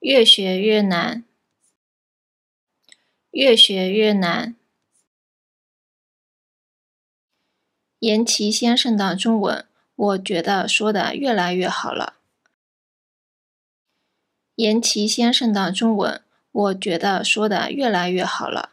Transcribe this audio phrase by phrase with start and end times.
[0.00, 1.24] 越学越难，
[3.30, 4.54] 越学越难。
[7.98, 9.66] 言齐先生的中文，
[9.96, 12.14] 我觉得说的越来越好了。
[14.54, 16.22] 言齐先生的中文，
[16.52, 18.70] 我觉得说的越来越好了。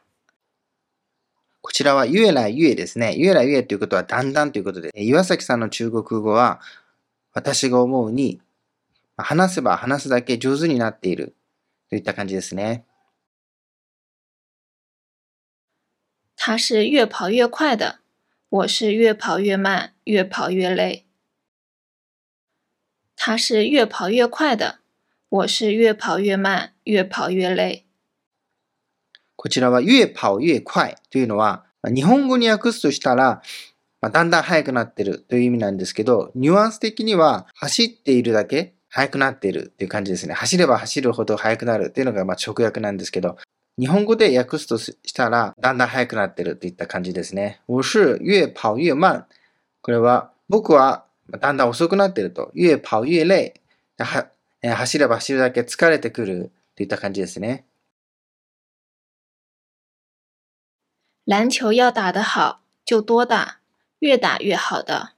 [1.61, 3.15] こちらは越来越ですね。
[3.17, 6.59] 越来越ということはだんだんということで、岩崎さんの中国語は、
[7.33, 8.41] 私が思うに、
[9.24, 11.34] 話せば話すだけ上手になっている
[11.90, 12.84] といった感じですね。
[16.36, 17.98] 他是越跑越快的，
[18.48, 21.04] 我是越跑越慢，越跑越累。
[23.16, 24.78] 他是越跑越快的，
[25.28, 27.84] 我是越跑越慢，越跑越累。
[29.34, 33.42] こちらは越跑越快というのは、日本語に訳すとしたら、
[34.00, 40.34] まあ、だんだん速くなってるという意味なんですけど、ニュアンス的には走っているだけ速くなっているっていう感じですね。
[40.34, 43.37] 走れば走るほど速くなるっていうのがまあ直訳なんですけど、
[43.79, 47.60] 日本語で訳すとしたら、だんだん速くなってるといった感じですね。
[47.68, 49.27] 我是越跑越慢。
[49.82, 52.51] これは、僕はだんだん遅くなってると。
[52.57, 53.54] 越跑越累。
[53.99, 54.30] は
[54.62, 57.66] 走れば走るだけ疲れてくるといった感じですね。
[61.27, 63.59] 篮球要打得好，就多打，
[64.00, 65.10] 越打越好的。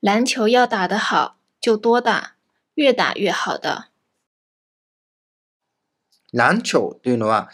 [0.00, 2.34] 篮球要打得好，就多打，
[2.74, 3.88] 越打越好的。
[6.32, 7.50] ランチョウというのは、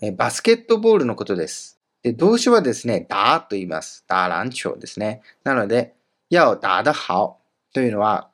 [0.00, 1.80] えバスケットボールのことです。
[2.02, 4.04] で動詞はですね、ダーと言います。
[4.06, 5.22] ダーランチョウですね。
[5.44, 5.94] なので、
[6.30, 7.38] 要打得好
[7.72, 8.30] というのは、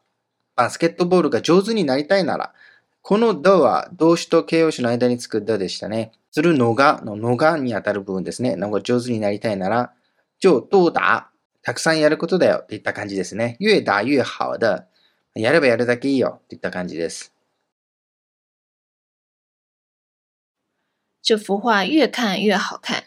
[0.56, 2.52] バスケットボールが上手になりたいなら、
[3.00, 6.12] このドは動詞と形容詞の間につくドでしたね。
[6.30, 8.56] するのがののがにあたる部分ですね。
[8.56, 9.92] なんか上手になりたいなら、
[10.42, 11.30] 就多打。
[11.62, 13.56] たくさんやることだよっていった感じですね。
[13.60, 14.82] 越打越好的。
[15.42, 17.32] やればやるだけいいよっていった感じです。
[21.22, 23.04] 这幅画越看越好看。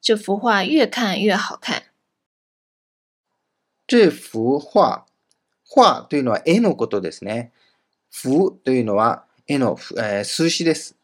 [0.00, 1.84] 这幅画越看越好看。
[3.86, 5.06] 这幅画、
[5.74, 7.52] 画というのは絵のことですね。
[8.10, 10.96] 幅というのは絵の、えー、数詞です。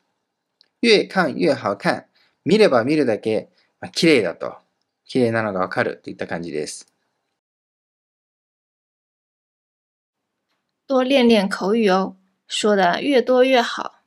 [0.83, 2.07] 越看越好看。
[2.45, 3.49] 見れば見るだけ、
[3.81, 4.57] まあ、綺麗だと。
[5.05, 6.87] 綺麗なのがわかるといった感じです。
[10.91, 12.17] 多练练口语哦，
[12.49, 14.01] 说的越多越好。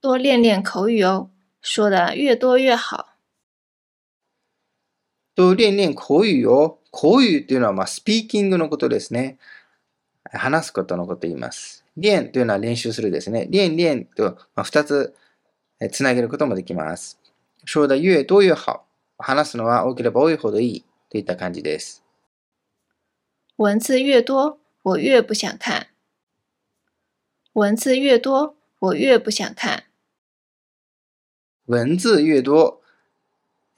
[0.00, 1.28] 多练练口语哦，
[1.60, 3.18] 说的越多越好。
[5.34, 9.36] 多練練口語を、口語というのはまあスピーキングのことですね。
[10.32, 11.84] 話すことのことを言います。
[11.98, 13.46] 練というのは練習するですね。
[13.50, 15.14] 練練と二つ
[15.92, 17.20] つなげることもできます。
[17.66, 18.86] 说的越多越好。
[19.18, 22.02] 話すのは多ければ多いほどいいといった感じです。
[23.58, 25.87] 文字越多，我越不想看。
[27.53, 29.85] 文字越多，我越不想看。
[31.65, 32.81] 文字越多、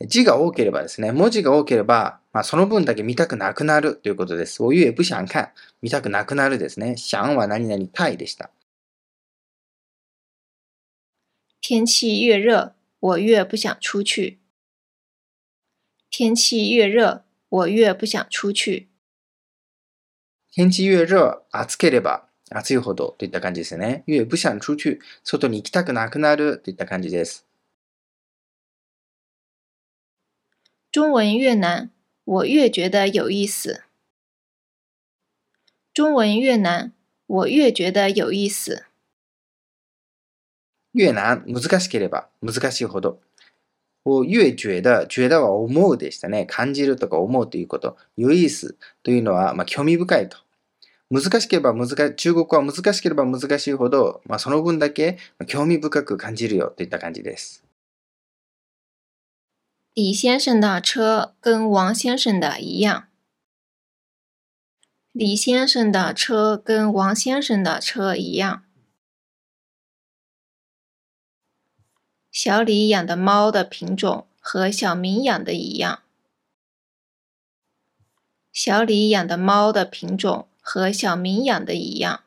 [0.07, 4.63] 字が多ければですね、文字が多ければ、まあ、その分だけ見たくなくなるということです。
[4.63, 5.51] 我越不想看。
[5.81, 6.95] 見たくなくなるですね。
[6.95, 8.51] 想は何々たいでした。
[11.61, 14.39] 天气越热，我越不想出去。
[16.09, 18.88] 天气越热，我越不想出去。
[20.56, 24.04] 天气越热、暑ければ暑いほどといった感じですね。
[24.08, 24.98] 越不想出去。
[25.22, 27.44] 外に行きたくなくなるといった感じです。
[30.92, 31.90] 中文越难，
[32.24, 33.82] 我越觉得有意思。
[35.92, 36.92] 中文越难，
[37.26, 38.82] 我越觉得有意思。
[40.94, 43.20] 越難、難しければ難しいほど。
[44.06, 46.46] を越觉得、觉得は思うでしたね。
[46.46, 47.98] 感じるとか思うということ。
[48.16, 50.45] 有意思というのは、まあ、興味深いと。
[51.08, 57.64] 難しければ難し、中国は難しければ難しいほど、まあ、その分だけ興味深く感じるよといった感じです。
[59.94, 63.08] 李先生的车跟王先生的一样。
[65.12, 68.64] 李先生的车跟王先生的车一样。
[72.30, 76.02] 小李养的猫的品种和小明养的一样。
[78.52, 82.22] 小李养的猫的品种和小明养的一样。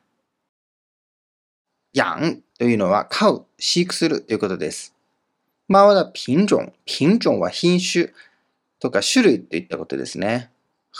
[1.91, 4.95] 养というのは飼う、飼育するということです。
[5.67, 6.71] まあ、品種。
[6.85, 8.13] 品種は品種
[8.79, 10.51] とか種類といったことですね。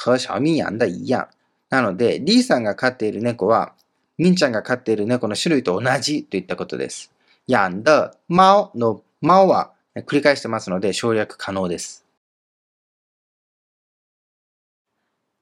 [0.06, 1.30] 和小明养的一样。
[1.70, 3.74] なので、リーさんが飼っている猫は、
[4.18, 7.10] ミンちゃんが飼っている猫の種類と同じといったことです。
[7.48, 12.09] 養的猫の猫は繰り返してますので省略可能です。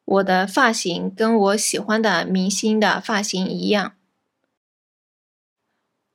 [0.07, 3.94] 我的发型跟我喜欢的明星的发型一样。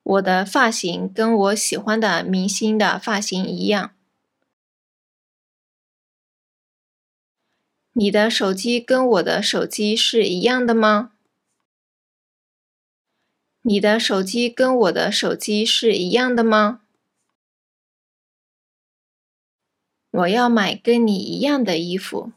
[0.02, 3.94] 我的发型跟我喜欢的明星的发型一样。
[7.92, 11.12] 你的手机跟我的手机是一样的吗？
[13.60, 16.80] 你的手机跟我的手机是一样的吗？
[20.10, 22.32] 我要买跟你一样的衣服。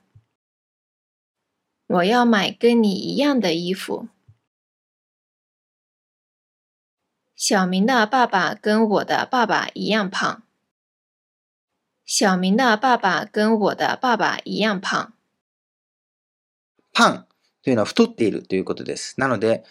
[1.86, 4.08] 我要买跟你一样的衣服。
[7.34, 10.42] 小明的爸爸跟我的爸爸一样胖。
[12.04, 15.12] 小明的爸爸跟我的爸爸一样胖。
[16.92, 17.26] パン
[17.62, 19.18] というのは太っているということです。
[19.18, 19.64] なので、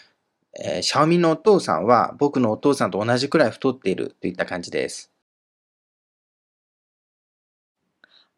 [0.59, 5.09] えー、シャオミンのお父さんは僕のお父さんと同じくらい太っているといった感じです。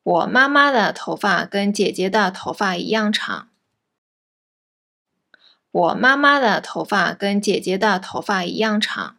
[0.04, 3.48] 我妈妈的头发跟姐姐的头发一样长。
[5.76, 9.18] 我妈妈的头发跟姐姐的头发一样长。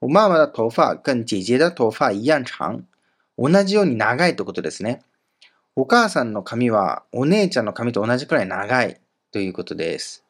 [0.00, 2.84] 我妈妈的头发跟姐姐的头发一样長。
[3.36, 5.02] 同じように長いということですね。
[5.76, 9.00] お母さんの髪はお姉ちゃんの髪と同じくらい長い
[9.32, 10.22] ということです。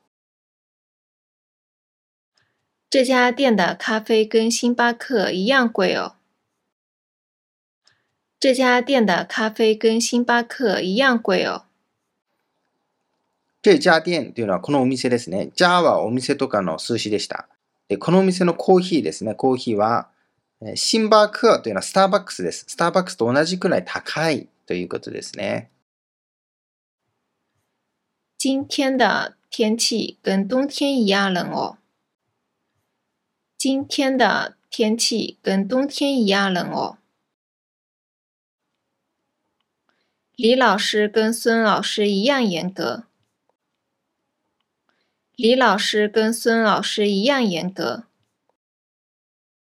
[2.88, 6.14] 这家店的咖啡跟星巴克一样贵哦。
[8.40, 11.64] 这家店的咖啡跟星巴克一样贵哦。
[13.61, 15.51] 这家店というのはこのお店ですね。
[15.55, 17.49] ジャーはお店とかの数詞でした。
[17.89, 19.35] で、このお店のコーヒーですね。
[19.35, 20.09] コーヒーは、
[20.75, 22.65] シンバークアというのはスターバックスです。
[22.67, 25.71] スターバックスと同じくらい高いということですね。
[28.37, 31.77] 今天的天气跟冬天一样冷哦。
[33.57, 36.97] 今天的天气跟冬天一样冷哦。
[40.37, 43.08] 李老师跟孙老师一样严格。
[45.39, 48.03] 李老师跟孙老师一样严格。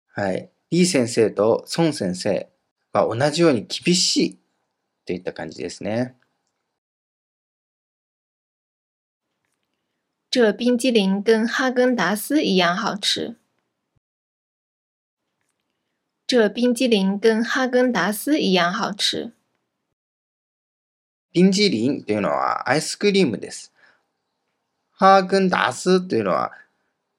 [0.09, 0.51] はい。
[0.69, 2.51] 李先生と孫先生
[2.93, 4.39] は同じように厳しい
[5.07, 6.17] といった感じですね。
[10.31, 13.37] 这冰激凌跟哈根达斯一样好吃。
[16.27, 19.33] 这冰激凌跟哈根达斯一样好吃。
[21.33, 23.74] 冰激凌というのはアイスクリームです。
[24.97, 26.53] ハーゲンダッスというのは、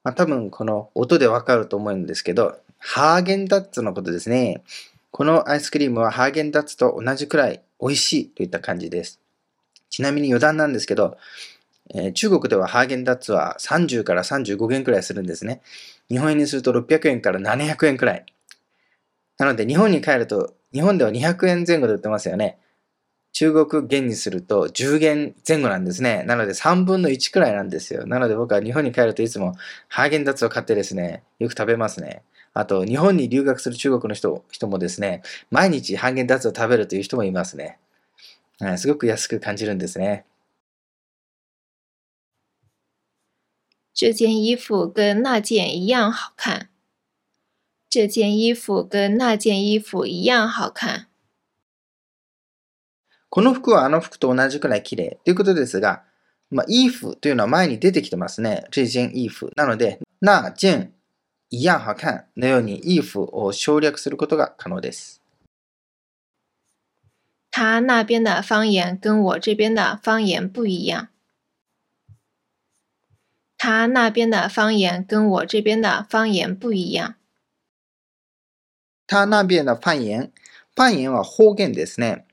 [0.02, 4.62] まあ、多分この音でわかると思うんですけど、ハーゲンダッツのことですね。
[5.10, 9.20] このアイスクリームはハーゲンダッツと同じくらい美味しいといった感じです。
[9.90, 11.18] ちなみに余談なんですけど、
[11.94, 15.60] えー、中国ではハーゲンダッツは30から35元くらいするんですね。
[16.08, 18.26] 日本円にすると600円から700円くらい。
[19.38, 22.58] なので日本に帰ると、日本では200円前後で売ってますよね。
[23.32, 26.22] 中国元にすると10元前後なんですね。
[26.24, 28.06] なので3分の1くらいなんですよ。
[28.06, 29.54] なので僕は日本に帰るといつも
[29.88, 32.22] ハーゲンダッツを買ってですね、よく食べますね。
[32.54, 37.78] あと、日本に留学する中国の人人もですね、毎日ハーゲンダッツを食べるという人もいますね。
[38.58, 40.24] はいすごく安く感じるんですね。
[43.92, 46.68] 这件衣服跟那件一样好看。
[47.88, 51.08] 这件衣服跟那件衣服一样好看。
[53.36, 56.04] この服はあの服と同じくらい綺麗ということですが、
[56.50, 58.64] まあ、衣服というのは前に出てきてますね。
[58.70, 59.52] 这件衣服。
[59.56, 60.94] なので、那件
[61.50, 65.20] 一样好看のように衣服を省略することが可能です。
[67.50, 71.08] 他那边的方言跟我这边的方言不一样。
[73.58, 77.16] 他那边的方言跟我这边的方言不一样。
[79.06, 80.32] 他那边的方言、
[80.74, 82.26] 方言は方言ですね。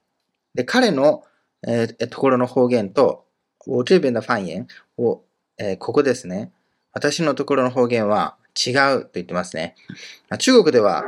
[0.56, 1.24] で、彼の、
[1.66, 3.26] えー、ところの方言と、
[3.66, 4.68] 我这边的方言
[4.98, 5.22] を、
[5.58, 6.52] えー、ここですね。
[6.92, 9.76] 私のところの方言は違うと言ってますね。
[10.30, 11.04] まあ、中国では、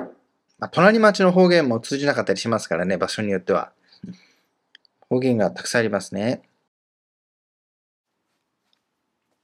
[0.57, 3.71] まあ、隣町の方言も通じなかったりしますからね、場所によっては。
[5.09, 6.41] 方言がたくさんありますね。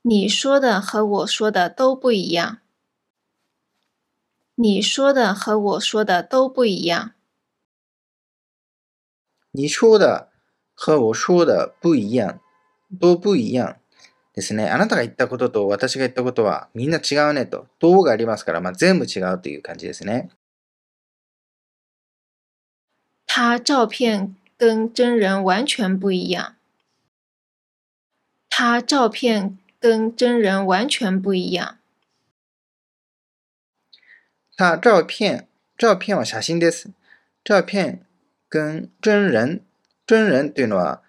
[0.03, 2.57] 你说的和我说的都不一样。
[4.55, 7.13] 你说的和我说的都不一样。
[9.51, 10.29] 你说的
[10.73, 12.39] 和我说的不一样。
[12.99, 13.77] 都不一样。
[14.33, 14.69] ですね。
[14.69, 17.67] あなたが言ったことと私が言ったことはみんな違うねと。
[17.79, 20.29] どがありますから、まあ、全部違うという感じですね。
[23.27, 26.55] 他照片跟真人完全不一样。
[28.49, 31.77] 他照片跟真人完全不一样。
[34.57, 36.91] 他照片、照片は写真です。
[37.43, 38.05] 照片
[38.51, 39.61] 跟真人、
[40.05, 41.01] 真人というのは、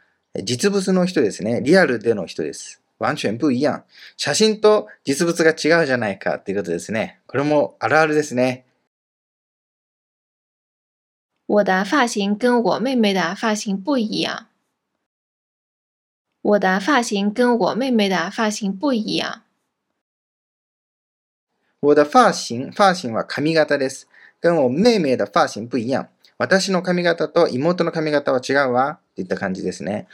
[0.44, 1.61] 実物の人ですね。
[1.61, 2.80] リアルでの人です。
[3.00, 3.84] 完全不一样。
[4.16, 7.18] 写真と実物が違うじゃないかっていうことですね。
[7.26, 8.64] これもあるあるですね。
[11.46, 14.46] 我的发型跟我妹妹的发型不一样。
[16.42, 19.42] 我的发型跟我妹妹的发型不一样。
[21.80, 24.06] 我的发型、发型は髪型です。
[24.40, 26.08] 跟我妹妹的发型不一样。
[26.42, 28.99] 私の髪型と妹の髪型は違うわ。
[29.12, 30.08] っていった感じですね。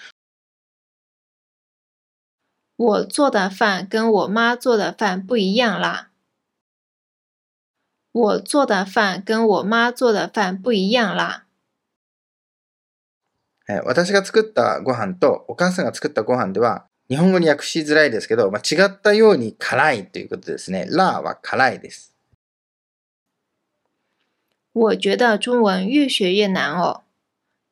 [2.77, 6.11] 我做的饭跟我妈做的饭不一样啦。
[8.13, 11.47] 我做的饭跟我妈做的饭不一样啦。
[13.87, 20.87] 私が作ったご飯とお母さんが作ったご飯では日本語に訳しづらいですけど、まあ、違ったように辛いということですね。
[20.91, 22.18] ラは辛いです。
[24.81, 27.03] 我觉得中文越学越难哦，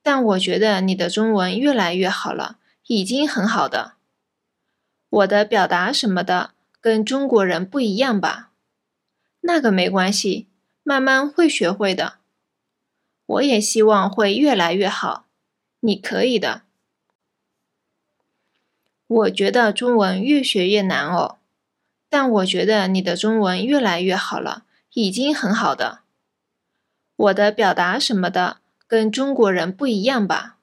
[0.03, 2.59] 但我觉得你的中文越来越好了，
[2.89, 3.93] 已经很好的。
[5.09, 8.51] 我的表达什么的跟中国人不一样吧？
[9.43, 10.49] 那个没关系，
[10.83, 12.15] 慢慢会学会的。
[13.27, 15.27] 我也希望会越来越好，
[15.81, 16.63] 你可以的。
[19.07, 21.39] 我觉得中文越学越难哦，
[22.09, 26.01] 但我觉得你的中文越来越好了，已经很好的。
[27.16, 30.58] 我的表达什么的跟中国人不一样吧？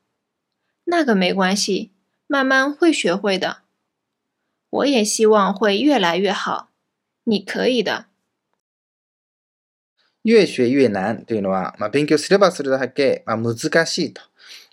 [0.84, 1.92] 那个没关系，
[2.26, 3.58] 慢慢会学会的。
[4.70, 6.68] 我也希望会越来越好，
[7.24, 8.06] 你可以的。
[10.22, 14.20] 越学越難というのは、まあ、勉強すればするだけ、まあ、難しいと、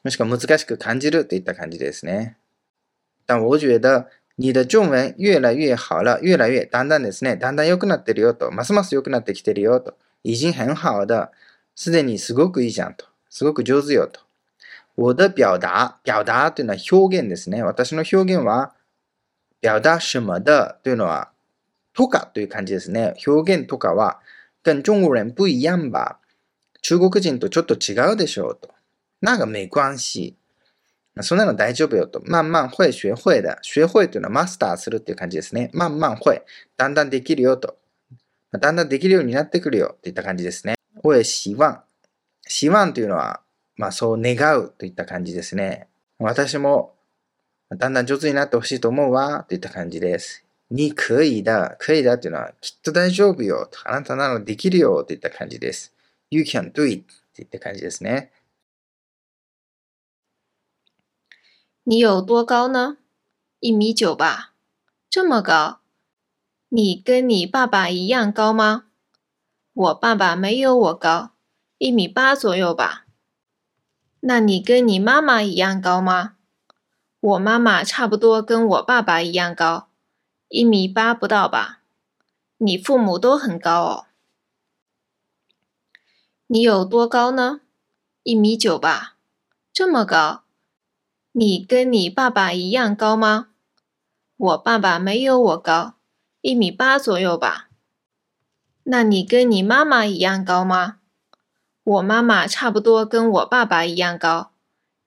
[0.03, 2.35] もしくは難しく感じるといった感じですね。
[3.25, 6.19] 但我觉得你的中文越来越好了。
[6.21, 7.37] 越来越、だんだんですね。
[7.37, 8.51] だんだん良くなってるよと。
[8.51, 9.97] ますます良くなってきてるよと。
[10.23, 11.31] 已经很好的。
[11.80, 13.06] すでにすごくいいじゃんと。
[13.30, 14.20] すごく上手よと。
[14.96, 17.62] 我的表達、表達というのは表現ですね。
[17.62, 18.74] 私の表現は、
[19.64, 21.30] 表達什么的というのは、
[21.94, 23.14] とかという感じですね。
[23.26, 24.20] 表現とかは、
[24.62, 26.18] 跟中国人不一样吧。
[26.82, 28.68] 中国人とちょっと違うでしょうと。
[29.22, 30.34] 那个没关系。
[31.22, 32.20] そんなの大丈夫よと。
[32.20, 33.56] 慢慢会学会的。
[33.62, 35.70] 学会というのはマスターするっていう感じですね。
[35.72, 36.42] 慢慢会。
[36.76, 37.78] だんだんできるよと。
[38.52, 40.79] だんだんできるようになってくるよといった感じですね。
[41.02, 41.84] 我也希望。
[42.46, 43.40] 希望というのは、
[43.76, 45.88] まあそう願うといった感じですね。
[46.18, 46.94] 私も
[47.70, 50.44] だんだん上手になってほしいと思うわといった感じです。
[50.70, 51.76] に可以だ。
[51.78, 53.70] 可以だというのはきっと大丈夫よ。
[53.84, 55.92] あなたならできるよといった感じです。
[56.30, 57.04] You can do it
[57.34, 58.30] といった感じですね。
[61.84, 62.98] 你有多高呢？
[63.60, 64.52] 一米九吧，
[65.08, 65.80] 这么高。
[66.68, 68.84] 你跟你爸爸一样高吗？
[69.80, 71.30] 我爸爸没有我高，
[71.78, 73.06] 一米八左右吧。
[74.20, 76.34] 那你跟你妈妈一样高吗？
[77.18, 79.88] 我妈妈差不多跟我爸爸一样高，
[80.48, 81.80] 一米八不到吧。
[82.58, 84.06] 你父母都很高哦。
[86.48, 87.62] 你有多高呢？
[88.22, 89.16] 一米九吧，
[89.72, 90.42] 这么高。
[91.32, 93.48] 你跟你爸爸一样高吗？
[94.36, 95.94] 我爸爸没有我高，
[96.42, 97.69] 一米八左右吧。
[98.84, 100.96] 那你跟你妈妈一样高吗？
[101.84, 104.50] 我妈妈差不多跟我爸爸一样高，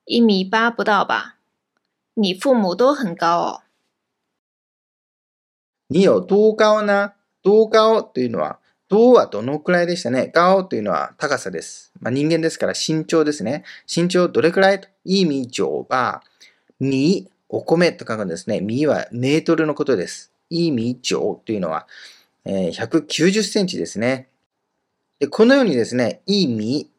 [0.05, 1.37] 一米八不到吧。
[2.15, 3.61] 你父母都很高哦。
[5.87, 7.13] 你有多高呢？
[7.41, 10.31] 多高というのは、どうはどのくらいでしたね？
[10.31, 11.91] 高というのは高さです。
[11.99, 13.63] まあ、人間ですから身長ですね。
[13.87, 14.81] 身長どれくらい？
[14.81, 14.87] と。
[15.05, 16.23] いみじょうば。
[16.79, 18.61] み、お米と書くんですね。
[18.61, 20.31] みはメートルのことです。
[20.49, 21.87] いみじょうというのは、
[22.45, 24.29] え、190センチですね。
[25.19, 26.89] で、このようにですね、いみ、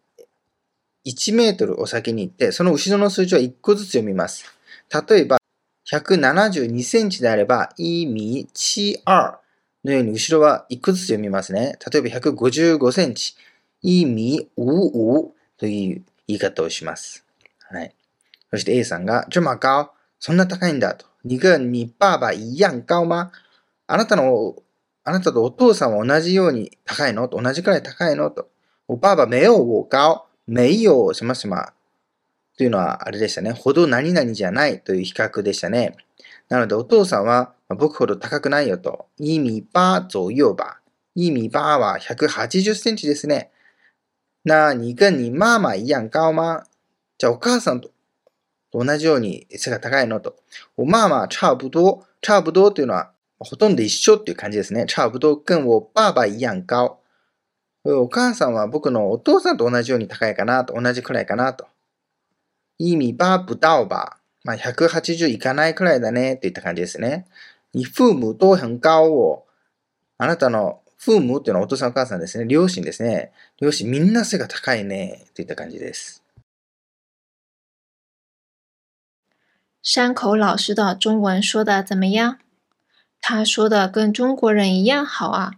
[1.04, 4.46] 1メートルお先に行って、その後ろの数字は1個ずつ読みます。
[5.08, 5.38] 例えば、
[5.90, 9.38] 172センチであれば、いみちあ
[9.84, 11.78] のように後ろは1個ずつ読みますね。
[11.92, 13.34] 例えば155センチ、
[13.82, 17.24] いみううという言い方をします。
[17.70, 17.94] はい。
[18.50, 21.06] そして A さんが、这么高そんな高いんだと。
[21.22, 23.30] 你跟你爸爸一样高吗
[23.86, 24.56] あなたの、
[25.04, 27.28] あなたとお父さんは同じように高いの？
[27.28, 28.30] と同じくらい高いの？
[28.30, 28.48] と。
[28.88, 30.26] お爸爸没有我高。
[30.46, 31.72] 没有什么什么。
[32.56, 33.52] というのはあれでしたね。
[33.52, 35.94] ほど何々じゃないという比較でしたね。
[36.48, 39.06] なのでお父さんは僕ほど高くないよと。
[39.18, 40.80] 一米八左右吧。
[41.14, 43.50] 一米八は180センチですね。
[44.44, 46.64] 那你跟你妈妈一样高吗
[47.18, 47.90] じゃあお母さんと
[48.72, 50.20] 同じように背が高いの？
[50.20, 50.36] と。
[50.76, 52.04] おまあまあ、差不多。
[52.22, 53.10] 差不多というのは
[53.44, 54.86] ほとんど一緒っていう感じですね。
[54.88, 56.98] 差不多跟我爸爸一样高。
[57.84, 60.80] お母さんは僕のお父さんと同じように高いかなと。
[60.80, 61.66] 同じくらいかなと。
[62.78, 64.18] 一米八不到吧。
[64.44, 67.26] まあ、180いかないくらいだねっていった感じですね。
[67.72, 69.46] 你父母都很高を、
[70.18, 72.46] あなたの父母っていうのはお父さんお母さんですね。
[72.46, 73.32] 両親ですね。
[73.60, 76.22] 両親みんな背が高いねといった感じです。
[79.82, 82.38] 山口老师的中文说的怎么样？
[83.26, 85.52] 他说的跟中国人一样好啊！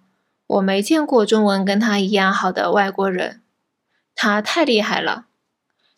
[0.47, 3.43] 我没见过中文跟他一样好的外国人，
[4.15, 5.27] 他太厉害了。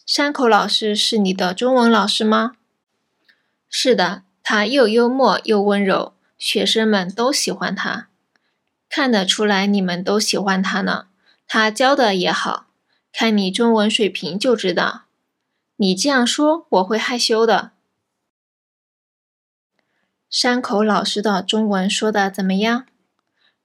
[0.06, 2.52] 山口老师是你的中文老师吗？
[3.68, 8.08] 是的，他又幽默又温柔，学生们都喜欢他。
[8.88, 11.08] 看得出来你们都喜欢他呢。
[11.46, 12.68] 他教的也好，
[13.12, 15.02] 看你中文水平就知道。
[15.76, 17.72] 你这样说我会害羞的。
[20.30, 22.85] 山口老师的中文说的怎么样？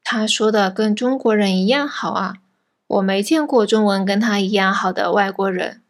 [0.01, 2.35] 他说的跟中国人一样好啊！
[2.87, 5.81] 我没见过中文跟他一样好的外国人，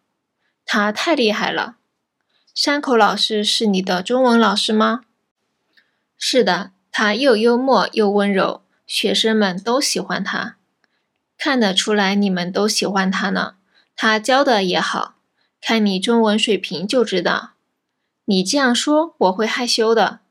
[0.65, 1.75] 他太厉害了。
[2.55, 5.01] 山口老师是你的中文老师吗？
[6.17, 10.57] 是的，他又幽默又温柔，学生们都喜欢他。
[11.37, 13.55] 看得出来你们都喜欢他呢。
[13.95, 15.15] 他教的也好，
[15.61, 17.51] 看你中文水平就知道。
[18.25, 20.21] 你这样说我会害羞的。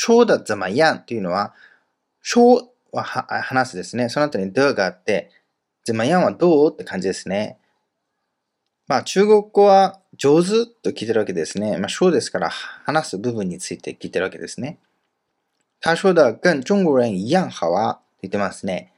[0.00, 1.54] 说的怎么样というのは、
[2.22, 4.08] 说は話すですね。
[4.08, 5.32] その後にどがあって、
[5.84, 7.58] 怎么样はどうって感じですね。
[8.86, 11.78] まあ中国語は上手と聞いてるわけですね。
[11.78, 14.78] まあ说ですから話す部分について聞いてるわけですね。
[15.80, 18.92] 他说的跟中国人一样好啊って言ってますね。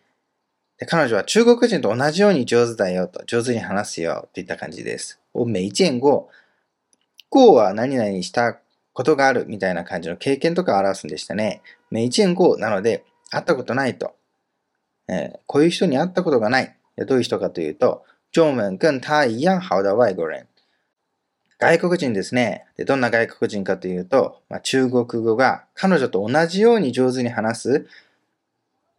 [0.77, 5.19] で彼女は中国人と同じように上手だよと、上手に話すよといった感じです。
[5.33, 6.27] を没見過。
[7.31, 8.61] 過は何々した
[8.93, 11.63] ことがあるみたいな感じの経験とかを表すんでしたね。
[11.91, 14.15] メイチェンゴなので、会ったことないと。
[15.09, 16.77] えー、こういう人に会ったことがない。
[17.07, 20.47] どういう人かというと、中文跟他一样好的外国人。
[21.59, 22.65] 外国人ですね。
[22.77, 27.89] でどんな外国人かというと、まあ、中国語が彼女と同じように上手に話す、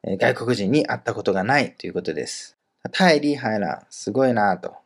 [0.03, 2.57] えー、外国人に会ったことがないということです。
[2.83, 3.85] 太厉害了。
[3.89, 4.80] すごいなと。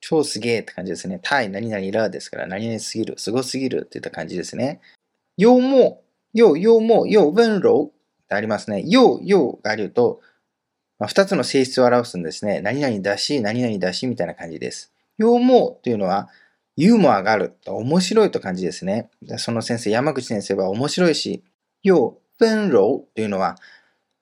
[0.00, 1.20] 超すげえって感じですね。
[1.22, 4.80] 対何々らですから、何々すぎる、すごすぎるっていった感じですね。
[5.38, 5.98] 幽默、
[6.34, 8.82] 又幽默、又温柔ってありますね。
[8.86, 10.20] 又、又があると、
[10.98, 12.60] まあ、二つの性質を表すんですね。
[12.60, 14.92] 何々だし、何々だしみたいな感じです。
[15.18, 16.28] 幽默というのは、
[16.76, 19.10] ユーモアがある、面白いと感じですね。
[19.38, 21.42] その先生、山口先生は面白いし、
[21.84, 23.56] 又温柔というのは、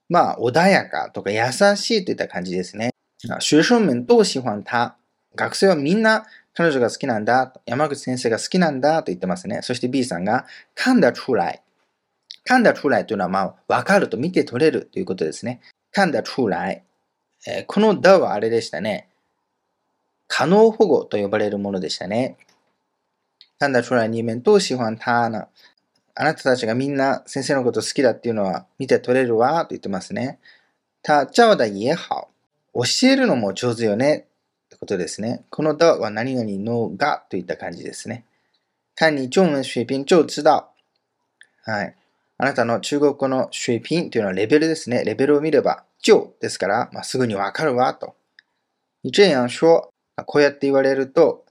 [0.09, 2.91] まあ、穏やかとか優しいといった感じですね。
[3.27, 4.97] 学生们都喜欢他。
[5.35, 9.61] 学生はみんな彼女が好きなんだ、山口先生が好きなんだと言ってますね。
[9.63, 11.63] そして B さんが、噛んだ出来。
[12.47, 15.61] 噛んだ出来というのは、まあ、わかると見て取れるということですね。
[15.95, 16.83] 噛んだ出来。
[17.47, 19.09] えー、このだはあれでしたね。
[20.29, 22.37] 可能保護と呼ばれるものでしたね。
[23.61, 25.49] 噛んだ出来に面都喜欢他な。
[26.15, 30.39] あなたたちがみんな先生のこと好きだっていうのは見て取れるわと言ってますね。
[31.03, 32.29] 他教的也好。
[32.75, 34.27] 教えるのも上手よね。
[34.85, 35.45] ことですね。
[35.49, 38.27] この的は何々のがといった感じですね。
[38.95, 40.69] 看你中文水平就知道。
[41.65, 41.97] はい。
[42.37, 45.03] あなたの中国語の水平というのはレベルですね。
[45.05, 48.15] レベルを見れば、就ですから、まあ、すぐにわかるわと。
[49.03, 49.89] 你这样说、
[50.27, 51.47] こうやって言われると、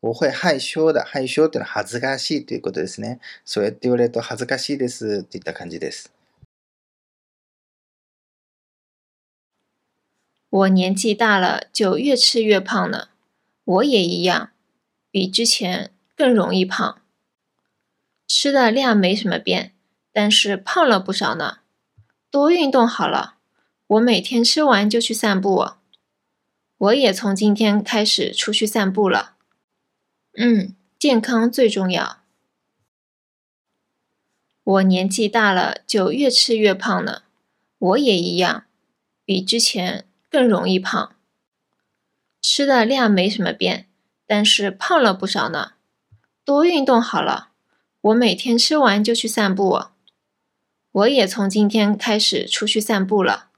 [0.00, 1.04] 我会害羞だ。
[1.04, 3.20] 害羞っていうのは恥ずかしいということですね。
[3.44, 6.12] そうやって言われると恥ずかしいですっていった感じです。
[10.52, 13.08] 我年纪大了，就越吃越胖呢。
[13.64, 14.50] 我也一样，
[15.10, 17.00] 比之前更容易胖。
[18.28, 19.72] 吃的量没什么变，
[20.12, 21.60] 但是胖了不少呢。
[22.30, 23.36] 多运动好了，
[23.86, 25.70] 我每天吃完就去散步。
[26.76, 29.36] 我也从今天开始出去散步了。
[30.36, 32.18] 嗯，健康最重要。
[34.62, 37.24] 我年纪大了，就越吃越胖了。
[37.78, 38.66] 我也一样，
[39.24, 40.04] 比之前。
[40.31, 41.11] 更容易胖，
[42.41, 43.87] 吃的量没什么变，
[44.25, 45.73] 但是胖了不少呢。
[46.43, 47.49] 多运动好了，
[48.01, 49.87] 我每天吃完就去散步。
[50.91, 53.49] 我也从今天开始出去散步了。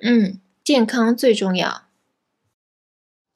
[0.00, 1.88] 嗯，健康最重要。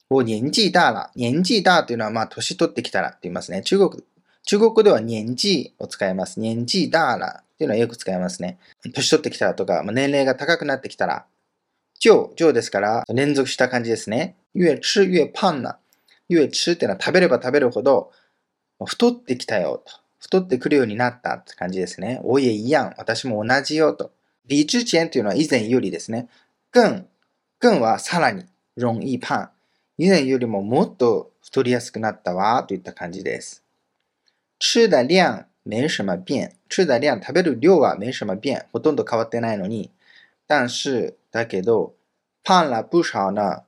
[0.07, 3.61] 我年纪大了，年纪大というのはまあ年取ってきたらって言いますね。
[3.61, 4.03] 中国
[4.45, 6.39] 中国語では年纪を使います。
[6.39, 8.57] 年纪大了っていうのはよく使いますね。
[8.93, 11.25] 年取ってきたらとか、年齢が高くなってきたら。
[12.00, 14.36] 就、就ですから、連続した感じですね。
[14.54, 15.78] 越吃越胖な。
[16.30, 18.12] 越吃ってのは食べれば食べるほど、
[18.84, 19.92] 太ってきたよと。
[20.18, 22.20] 太ってくるようになったって感じですね。
[22.24, 22.94] おいえいやん。
[22.98, 24.12] 私も同じよと。
[24.48, 26.28] 比之前っていうのは以前よりですね。
[26.72, 27.06] 更、
[27.60, 28.44] 更はさらに、
[28.76, 29.50] 容易胖。
[29.96, 33.64] 以前よりももっと太りやすくなったわ、といった感じです。
[34.60, 36.52] 吃的量没什么变。
[36.68, 38.66] 吃的量、食べる量は没什么变。
[38.72, 39.90] ほとんど変わってないのに。
[40.46, 41.94] 但是、だけど、
[42.44, 43.64] 胖了不少呢。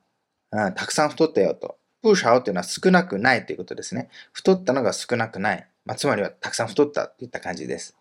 [0.52, 1.76] うん、たくさん太ったよと。
[2.02, 4.08] 不少っていうのは少なくないということですね。
[4.32, 5.66] 太ったのが少なくない。
[5.84, 7.96] まあ、つまりはたくさん太ったといった感じです。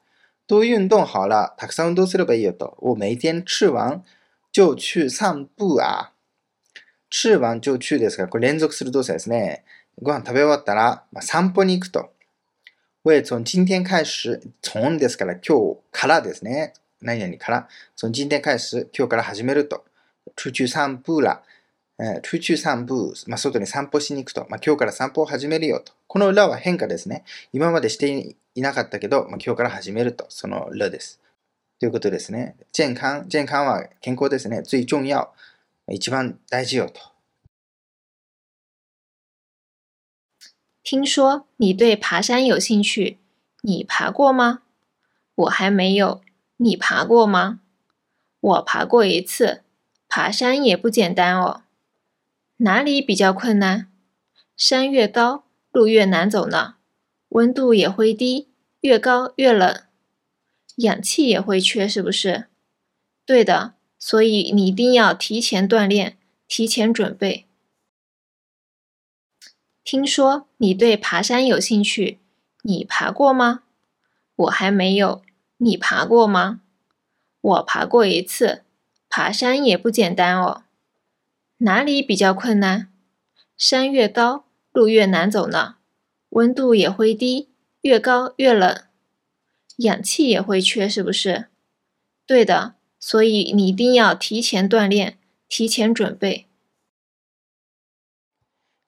[0.47, 1.53] 多運動好了。
[1.57, 2.77] たくさん運動すればいいよと。
[2.79, 4.03] 我每天吃完
[4.51, 6.13] 就去散步啊。
[7.09, 9.63] 吃完就去ですから、これ連続する動作ですね。
[10.01, 12.11] ご飯食べ終わったら、まあ、散歩に行くと。
[13.03, 16.73] 我从今天開始、从ですから今日からですね。
[17.01, 17.67] 何々から。
[17.95, 19.85] 从今天開始、今日から始めると。
[20.35, 21.41] 出去散步了。
[21.99, 24.45] えー、出去散步、まあ、外に散歩しに行くと。
[24.49, 25.91] まあ、今日から散歩を始めるよと。
[26.07, 27.23] この裏は変化ですね。
[27.51, 30.25] 今までしていなかったけど、まあ、今日から始めると。
[30.29, 31.19] その裏です。
[31.79, 32.55] ということですね。
[32.73, 34.61] 健康、健康は健康ですね。
[34.65, 35.33] 最重要。
[35.89, 36.99] 一番大事よと。
[40.83, 43.17] 听说你对爬山有兴趣，
[43.61, 44.61] 你爬过吗？
[45.35, 46.21] 我还没有。
[46.61, 47.61] 你爬过吗？
[48.41, 49.63] 我爬过一次。
[50.09, 51.61] 爬山也不简单哦。
[52.57, 53.89] 哪里比较困难？
[54.57, 56.75] 山越高，路越难走呢。
[57.29, 58.49] 温度也会低，
[58.81, 59.83] 越高越冷。
[60.77, 62.47] 氧气也会缺，是不是？
[63.25, 66.17] 对的，所以你一定要提前锻炼，
[66.47, 67.45] 提前准备。
[69.83, 72.19] 听说你对爬山有兴趣，
[72.63, 73.63] 你爬过吗？
[74.35, 75.21] 我还没有，
[75.58, 76.60] 你爬过吗？
[77.40, 78.62] 我爬过一次，
[79.08, 80.64] 爬山也不简单哦。
[81.58, 82.88] 哪里比较困难？
[83.56, 85.76] 山越高，路越难走呢。
[86.30, 87.50] 温度也会低，
[87.82, 88.82] 越高越冷。
[89.76, 91.46] 氧气也会缺，是不是？
[92.26, 96.46] 对的，所以你一定要提前锻炼，提前准备。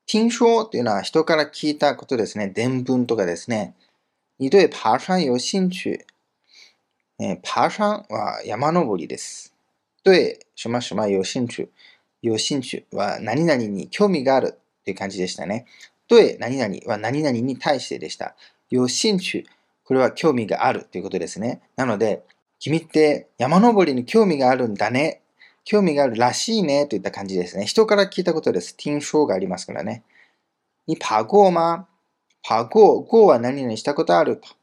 [0.07, 2.53] 听说というのは人から聞いたことですね。
[2.53, 3.75] 伝聞とかですね。
[4.39, 6.07] 你对爬山有兴趣？
[7.24, 9.54] え爬山は山登りです。
[10.04, 11.70] 对什么什么有兴趣？
[12.24, 15.68] 有興趣は何々に興味があるっていう感じでしたね。
[16.08, 18.36] 对何々は何々に対してでした。
[18.72, 19.46] 有興趣
[19.84, 21.62] これは興味があるということですね。
[21.76, 22.24] なので、
[22.58, 25.22] 君って山登りに興味があるんだね。
[25.64, 27.68] 興味があるらしいねといった感じですね。
[27.68, 28.76] 人から聞いたことです。
[28.76, 30.02] 听说がありますからね。
[30.88, 31.86] に爬过吗
[32.44, 33.04] 爬过。
[33.04, 34.38] 过は何々したことある？
[34.38, 34.61] と。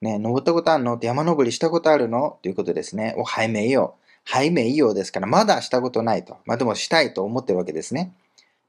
[0.00, 0.98] ね、登ったことあるの？
[1.02, 2.38] 山登りしたことあるの？
[2.42, 3.14] ということですね。
[3.18, 3.96] お、はいめよ。
[4.24, 6.38] はいめいよですから、まだしたことないと。
[6.44, 8.12] まあでもしたいと思ってるわけですね。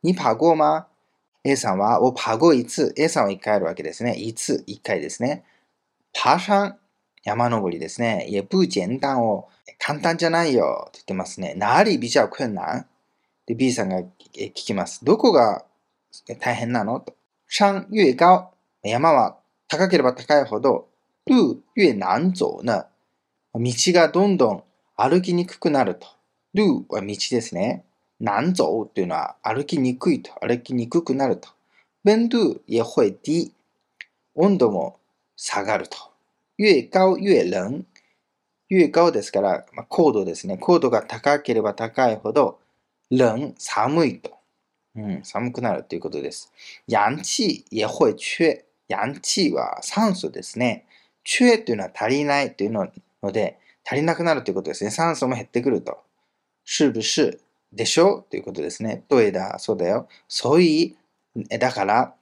[0.03, 0.87] に爬过吗
[1.43, 3.01] ?A さんは、お、爬过一次。
[3.01, 4.13] A さんは一回あるわけですね。
[4.13, 5.43] いつ、一回ですね。
[6.13, 6.77] 爬山、
[7.23, 8.27] 山登りですね。
[8.29, 11.53] 也不简单を、簡単じゃないよって言ってますね。
[11.55, 12.85] 哪里比较困難？
[13.45, 15.03] で、B さんが聞きます。
[15.03, 15.65] どこが
[16.39, 16.99] 大変なの？
[16.99, 17.15] と。
[17.47, 18.51] 山越高。
[18.83, 20.87] 山は高ければ高いほど、
[21.25, 22.87] 路越難走呢？
[23.53, 23.61] 道
[23.93, 24.63] がどんどん
[24.95, 26.07] 歩きにくくなると。
[26.53, 27.83] 路は道ですね。
[28.19, 30.31] 難走というのは歩きにくいと。
[30.45, 31.49] 歩きにくくなると。
[32.05, 33.51] 温度也会低。
[34.35, 34.99] 温度も
[35.35, 35.97] 下がると。
[36.59, 37.85] 越高越冷。
[38.69, 40.57] 越高ですから、まあ、高度ですね。
[40.57, 42.59] 高度が高ければ高いほど、
[43.09, 44.31] 冷、寒いと。
[44.95, 46.51] うん、寒くなるということです。
[46.87, 48.63] 氧气也会缺。
[48.87, 50.85] 氧气は酸素ですね。
[51.23, 54.91] 缺というのは足りないというので、足りなくなるということですね。
[54.91, 55.99] 酸素も減ってくると。
[56.65, 57.39] 是不是
[57.73, 58.25] でしょ？
[58.29, 59.03] ということですね。
[59.09, 60.07] 对だ、そうだよ。
[60.27, 60.95] 所以、
[61.59, 62.13] だから、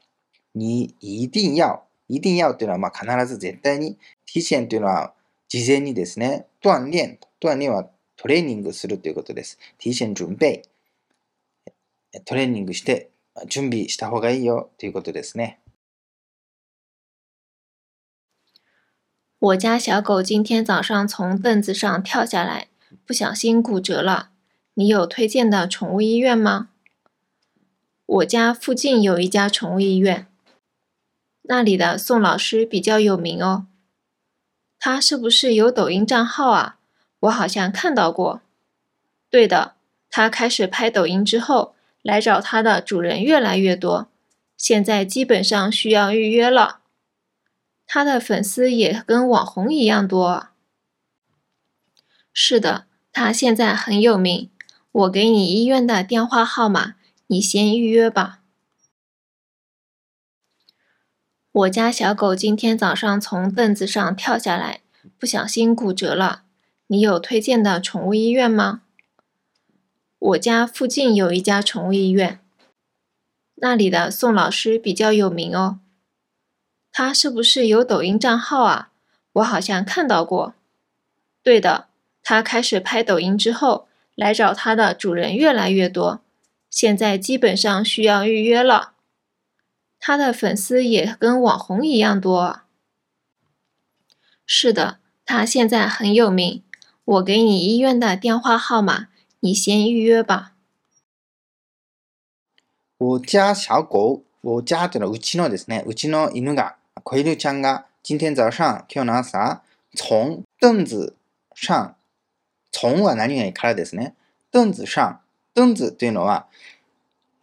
[0.55, 1.81] に、一定要。
[2.07, 3.97] 一定要というのは、まあ、必ず絶対に。
[4.25, 5.13] 提前というのは、
[5.47, 7.19] 事前にですね、鍛錬。
[7.41, 9.57] 鍛錬はトレーニングするということです。
[9.81, 10.63] 提前準備。
[12.25, 13.09] トレーニングして
[13.47, 15.59] 準備した方がいいよということですね。
[19.39, 22.67] 我家小狗今天早上从凳子上跳下来，
[23.06, 24.32] 不小心骨折了。
[24.73, 26.67] 你有推荐的宠物医院吗？
[28.06, 30.28] 我家附近有一家宠物医院，
[31.43, 33.67] 那里的宋老师比较有名哦。
[34.78, 36.78] 他是不是有抖音账号啊？
[37.21, 38.41] 我好像看到过。
[39.30, 39.75] 对的，
[40.10, 41.75] 他开始拍抖音之后。
[42.02, 44.08] 来找他的主人越来越多，
[44.56, 46.78] 现在基本上需要预约了。
[47.91, 50.49] 他的粉丝也跟网红一样多。
[52.32, 54.52] 是的，他现在很有名。
[54.91, 56.93] 我给你医院的电话号码，
[57.25, 58.41] 你先预约吧。
[61.52, 64.82] 我家小狗今天早上从凳子上跳下来，
[65.17, 66.43] 不小心骨折了。
[66.86, 68.84] 你有推荐的宠物医院吗？
[70.19, 72.39] 我家附近有一家宠物医院，
[73.56, 75.80] 那里的宋老师比较有名哦。
[76.98, 78.90] 他是不是有抖音账号啊？
[79.33, 80.54] 我好像看到过。
[81.42, 81.88] 对的，
[82.22, 86.20] 他开始拍抖音之后，来找他的主人越来越多，
[86.70, 88.92] 现在基本上需要预约了。
[89.98, 92.61] 他的粉丝也跟网红一样多。
[94.46, 96.62] 是的，他现在很有名。
[97.04, 99.09] 我给你医院的电话号码，
[99.40, 100.52] 你先预约吧。
[102.96, 109.62] 我家小狗，我家というのはうちのですね、うちの犬が、 子犬ちゃんが、今天早上、今日の朝、
[109.95, 111.13] 从凳子
[111.55, 111.95] 上、
[112.71, 114.15] 从は何々からですね、
[114.51, 115.19] 凳子上、
[115.55, 116.47] 凳子というのは、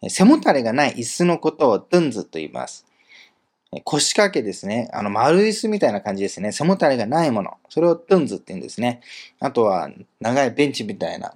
[0.09, 2.85] 背もたれがない椅子のことを凳子と言います。
[3.83, 4.89] 腰掛けですね。
[4.93, 6.51] あの、丸椅子みたいな感じですね。
[6.51, 7.57] 背もたれがないもの。
[7.69, 9.01] それをトンズって言うんですね。
[9.39, 9.89] あとは、
[10.21, 11.33] 長いベンチみたいな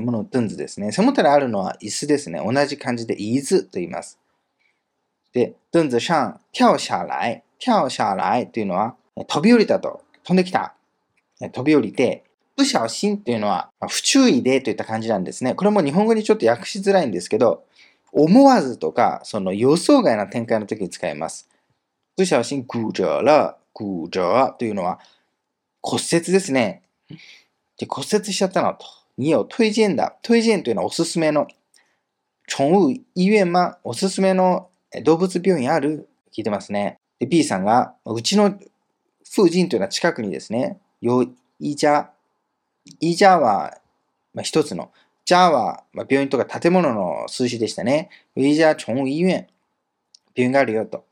[0.00, 0.90] ものをトンズですね。
[0.90, 2.40] 背もたれあるのは椅子ですね。
[2.44, 4.18] 同じ感じで椅子と言います。
[5.32, 7.42] で、凳子上跳下来。
[7.58, 10.02] 跳下来というのは、飛び降りたと。
[10.24, 10.74] 飛んできた。
[11.40, 12.24] 飛び降りて、
[12.56, 15.54] 不小心というのは、不注意でといった感じなんですね。
[15.54, 17.64] これも日本語にちょっと訳しづらいんですけど、
[18.12, 21.48] 思わずとか、その予想外な展開の時に使います。
[22.16, 23.56] 不小心骨折了。
[23.74, 24.10] 骨折
[24.58, 24.98] というのは
[25.82, 26.82] 骨折ですね。
[27.78, 28.84] で骨折しちゃったのと。
[29.16, 30.16] 你有推薦だ。
[30.24, 31.46] 推薦というのはおすすめの。
[32.48, 34.68] 寵物医院はおすすめの
[35.04, 36.08] 動物病院ある？
[36.36, 36.98] 聞いてますね。
[37.18, 38.58] で、B さんが、うちの
[39.24, 41.26] 附近というのは近くにですね、よ、
[41.60, 42.10] いじゃ、
[43.00, 43.78] いじゃは、
[44.34, 44.90] まあ、一つの、
[45.24, 48.10] じゃは、まあ、病院とか建物の数字でしたね。
[48.36, 49.46] いじゃ寵物医院、
[50.34, 51.04] 病院があるよと。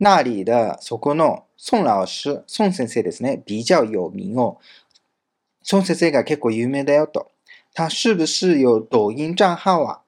[0.00, 3.42] 那里的そこの孫老師、孫先生ですね。
[3.46, 4.58] 比較有名を。
[5.70, 7.30] 孫先生が結構有名だよと。
[7.72, 10.04] 他是不是有抖音账号は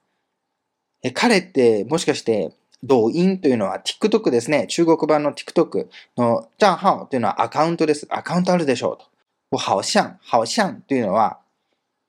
[1.02, 2.52] え彼ってもしかして
[2.86, 4.66] 抖音というのは TikTok ですね。
[4.68, 8.06] 中国版の TikTok の账号というのはアカウントです。
[8.10, 9.04] アカウントあるでしょうと。
[9.50, 11.38] 我好像、好像というのは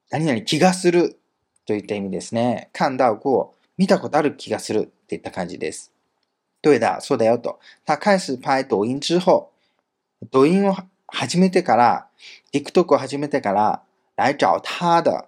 [0.10, 1.20] 何々気がする
[1.66, 2.70] といった意味ですね。
[2.74, 5.92] 看到過、見たことある気がするっていった感じです。
[6.62, 7.60] 对だ、そうだよと。
[7.86, 9.52] 他開始拍抖音之後、
[10.32, 10.76] 抖音を
[11.08, 12.08] 始めてから、
[12.54, 13.82] TikTok を始めてから、
[14.16, 15.26] 来找他的、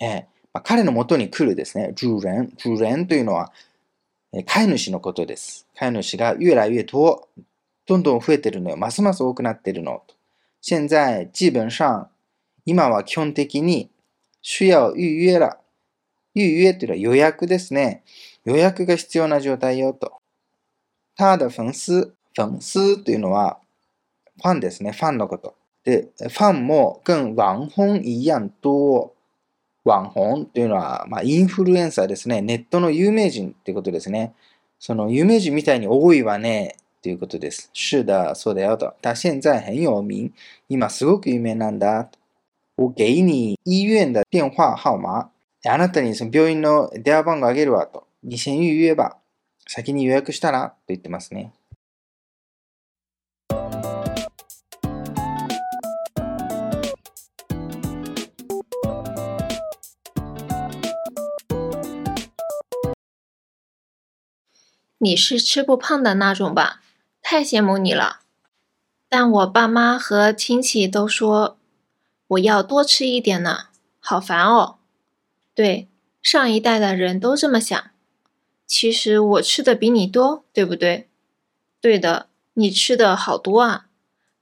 [0.00, 2.52] えーまあ、彼の元に来るですね、主人。
[2.58, 3.52] 主人というのは、
[4.46, 5.66] 飼い主のことです。
[5.76, 7.28] 飼い主が越来越多、
[7.86, 8.78] どんどん増えてるのよ。
[8.78, 10.02] ますます多くなってるの。
[10.62, 12.08] 現在、基本上、
[12.64, 13.90] 今は基本的に、
[14.42, 15.58] 需要預約了。
[16.34, 18.04] 預約というのは予約ですね。
[18.44, 20.14] 予約が必要な状態よと。
[21.14, 23.58] 他的粉丝、粉丝というのは、
[24.40, 24.92] ファンですね。
[24.92, 25.54] ファンのこと。
[25.84, 29.12] で、ファンも跟網紅一样多。
[29.84, 32.40] 網紅というのは、まあ、インフルエンサーですね。
[32.40, 34.34] ネットの有名人ってことですね。
[34.78, 36.76] その有名人みたいに多いわね。
[37.02, 37.70] ということです。
[37.74, 38.94] 是的、そうだよと。
[39.02, 40.32] 他現在很有名。
[40.68, 42.08] 今すごく有名なんだ。
[42.76, 45.28] 我给你医院的電話号碼。
[45.64, 48.06] あなたにその病院の電話番号あげるわと。
[48.22, 49.18] 你先预约吧。
[49.66, 51.52] 先に予約したらと言ってますね。
[65.04, 66.80] 你是吃不胖的那种吧？
[67.20, 68.20] 太羡慕你了。
[69.08, 71.58] 但我爸妈和亲戚都说
[72.28, 73.64] 我要多吃一点呢，
[73.98, 74.76] 好烦哦。
[75.56, 75.88] 对，
[76.22, 77.90] 上一代的人都这么想。
[78.64, 81.08] 其实我吃的比你多，对不对？
[81.80, 83.86] 对的，你吃的好多啊。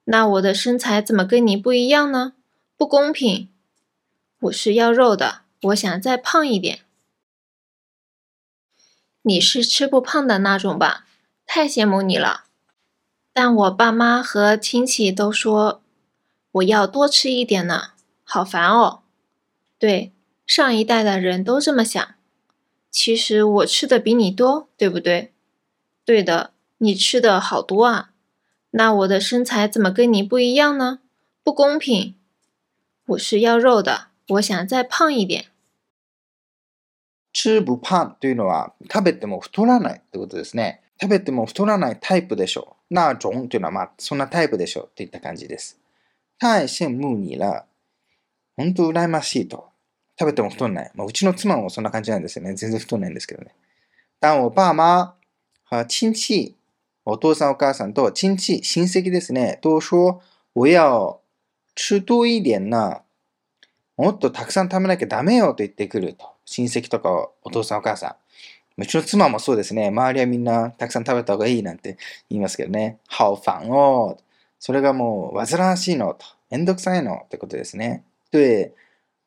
[0.05, 2.35] 那我的身材怎么跟你不一样呢？
[2.77, 3.49] 不公平。
[4.41, 6.81] 我是要肉的，我想再胖一点。
[9.23, 11.07] 你是吃不胖的那种吧？
[11.47, 12.45] 太羡慕你了。
[13.33, 15.83] 但我爸妈和亲戚都说
[16.53, 17.91] 我要多吃一点呢，
[18.25, 19.03] 好烦哦。
[19.79, 20.13] 对，
[20.47, 22.15] 上一代的人都这么想。
[22.91, 25.33] 其实我吃的比你多，对不对？
[26.05, 28.11] 对的，你吃的好多啊。
[28.73, 30.99] 那我的身材怎么跟你不一样呢？
[31.45, 32.17] 不公平。
[33.07, 35.47] 我是要肉的，我想再胖一点。
[37.33, 40.83] 吃不胖というのは食べても太らないってことですね。
[41.01, 42.95] 食べても太らないタイプでしょう。
[42.95, 45.79] 那种というのはまあそんなタイプでしょうっていった感じです。
[46.39, 47.65] 太羡慕你了。
[48.57, 49.71] 本当羨ましいと。
[50.19, 50.91] 食べても太んない。
[50.95, 52.53] まあ、うちの妻もそんな感じなんですよね。
[52.55, 53.55] 全然太んないんですけどね。
[54.21, 55.15] 但我爸妈
[55.71, 56.57] 和亲戚、
[57.07, 59.59] お父さんお母さんと親戚、親戚ですね。
[59.63, 60.21] 都说、
[60.53, 61.23] 我要
[61.75, 63.03] 吃多一点な。
[63.97, 66.27] もっとたくさん食べなきゃダメよと言ってくると。
[66.45, 68.17] 親戚とかお父さんお母さん。
[68.83, 69.89] うちの妻もそうですね。
[69.89, 71.99] 周りはみんなたくさん食べた方がいいなんて
[72.31, 72.99] 言いますけどね。
[73.09, 74.19] ハオファンを、
[74.59, 78.05] それがもう煩わしいのと、めんどくさいのってことですね。
[78.31, 78.73] で、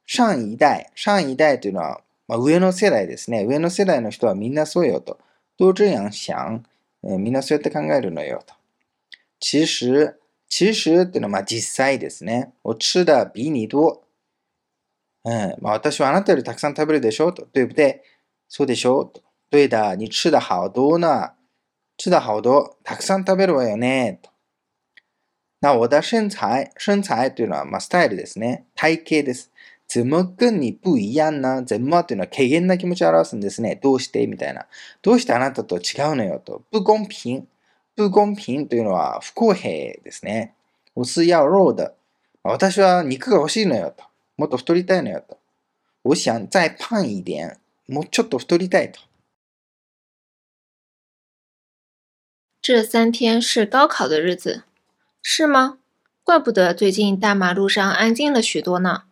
[0.08, 3.46] 上一代、上一代というのは、まあ、上の世代ですね。
[3.46, 5.20] 上の世代の人はみんなそうよと。
[5.58, 6.64] 都这样想、
[7.04, 8.56] えー、みんなそうやって考えるのよと。
[9.40, 10.16] 其实、
[10.50, 12.54] 其实っていうのはまあ実際ですね。
[12.64, 14.04] 我吃的比你多。
[15.26, 17.46] うん、まあ私はあなたよりたくさん食べるでしょうと。
[17.46, 18.02] 对不对
[18.48, 19.22] そうでしょと。
[19.50, 21.32] 对的、你吃的好多呢。
[21.98, 22.78] 吃的好多。
[22.84, 24.20] たくさん食べるわよね。
[24.22, 24.30] と。
[25.62, 28.66] 那我的身材、身材というのは、まあ、スタイルですね。
[28.76, 29.52] 体型です。
[29.88, 33.80] 怎么跟你不一样な怎么というのは軽減な気持ちを表すんですね。
[33.82, 34.66] どうしてみたいな。
[35.02, 35.80] どうしてあなたと違
[36.12, 36.64] うのよと。
[36.72, 37.44] 不公平。
[37.96, 39.72] 不公平というのは不公平
[40.04, 40.54] ですね。
[40.96, 41.96] 我是要肉的。
[42.44, 44.04] 私は肉が欲しいのよと。
[44.37, 45.39] もっと太りたいのよと。
[46.03, 47.59] 我想再胖一点。
[47.89, 49.01] もうちょっと太りたいと。
[52.61, 54.63] 这三天是高考的日子，
[55.23, 55.79] 是吗？
[56.23, 59.05] 怪不得最近大马路上安静了许多呢。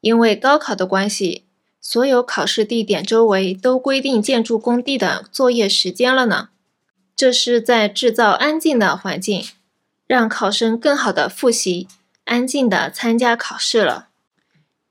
[0.00, 1.44] 因为高考的关系，
[1.80, 6.48] 所有考试地点周围都规定建筑工地的作业时间了呢。
[7.14, 9.44] 这是在制造安静的环境，
[10.06, 11.86] 让考生更好的复习，
[12.24, 14.08] 安静的参加考试了。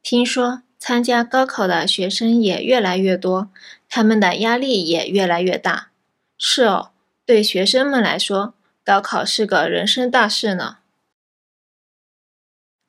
[0.04, 3.48] 听说参加高考的学生也越来越多，
[3.88, 5.88] 他们的压力也越来越大。
[6.36, 6.90] 是哦，
[7.24, 8.52] 对学生们来说，
[8.84, 10.76] 高考是个人生大事呢。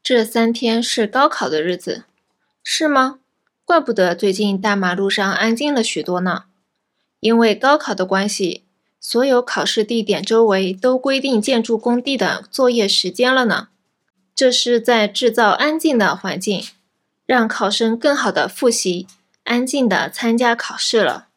[0.04, 2.04] 这三天是高考的日子。
[2.62, 3.20] 是吗？
[3.64, 6.44] 怪不得最近大马路上安静了许多呢。
[7.22, 8.66] 因为高考的关系，
[9.00, 13.70] 所有考试地点周围都规定建筑工地的作业时间了呢。
[14.36, 16.62] 这是在制造安静的环境，
[17.27, 19.07] 让考生更好的复习，
[19.45, 21.29] 安静的参加考试了。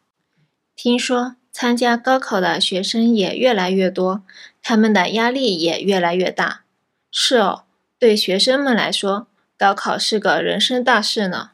[0.75, 4.23] 听说参加高考的学生也越来越多，
[4.61, 6.63] 他们的压力也越来越大。
[7.11, 7.63] 是哦，
[7.99, 9.27] 对学生们来说。
[9.55, 11.51] 高考是个人生大事呢。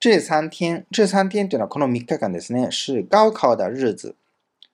[0.00, 2.68] 这三天、这三天というのはこの3日間ですね。
[2.70, 4.16] 是高考的日子。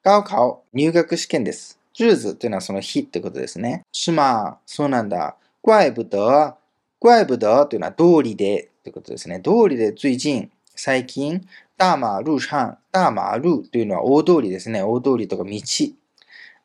[0.03, 1.77] 高考、入学試験です。
[1.93, 3.83] 日子というのはその日ってことですね。
[3.93, 5.35] 是吗そうなんだ。
[5.61, 6.55] 怪不得、
[7.04, 9.40] 怪不得というのは道理でってことですね。
[9.40, 11.46] 道理で最近、最近、
[11.78, 14.82] 大馬路上、大馬路というのは大通りですね。
[14.82, 15.52] 大通りとか道。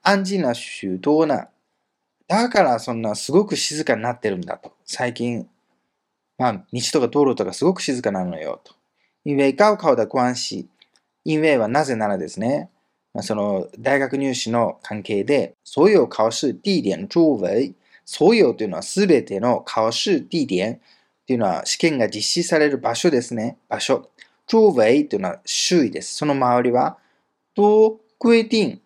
[0.02, 1.48] 安静な许多な
[2.28, 4.72] だからそんなすごく静かになってるんだと。
[4.84, 5.48] 最近、
[6.38, 8.74] まあ、道とか道路とかすごく静かなのよと。
[9.24, 10.66] 因为高考的关系。
[11.24, 12.70] 因为はなぜならですね。
[13.12, 17.74] まその大学入試の関係で、所有考試地点周围、
[18.10, 20.80] 所有というのはすべての考試地点
[21.26, 23.58] というのは試験が実施される場所ですね。
[23.68, 24.08] 場所。
[24.46, 26.14] 周围というのは周囲です。
[26.14, 26.96] その周りは、
[27.54, 28.80] 都规定、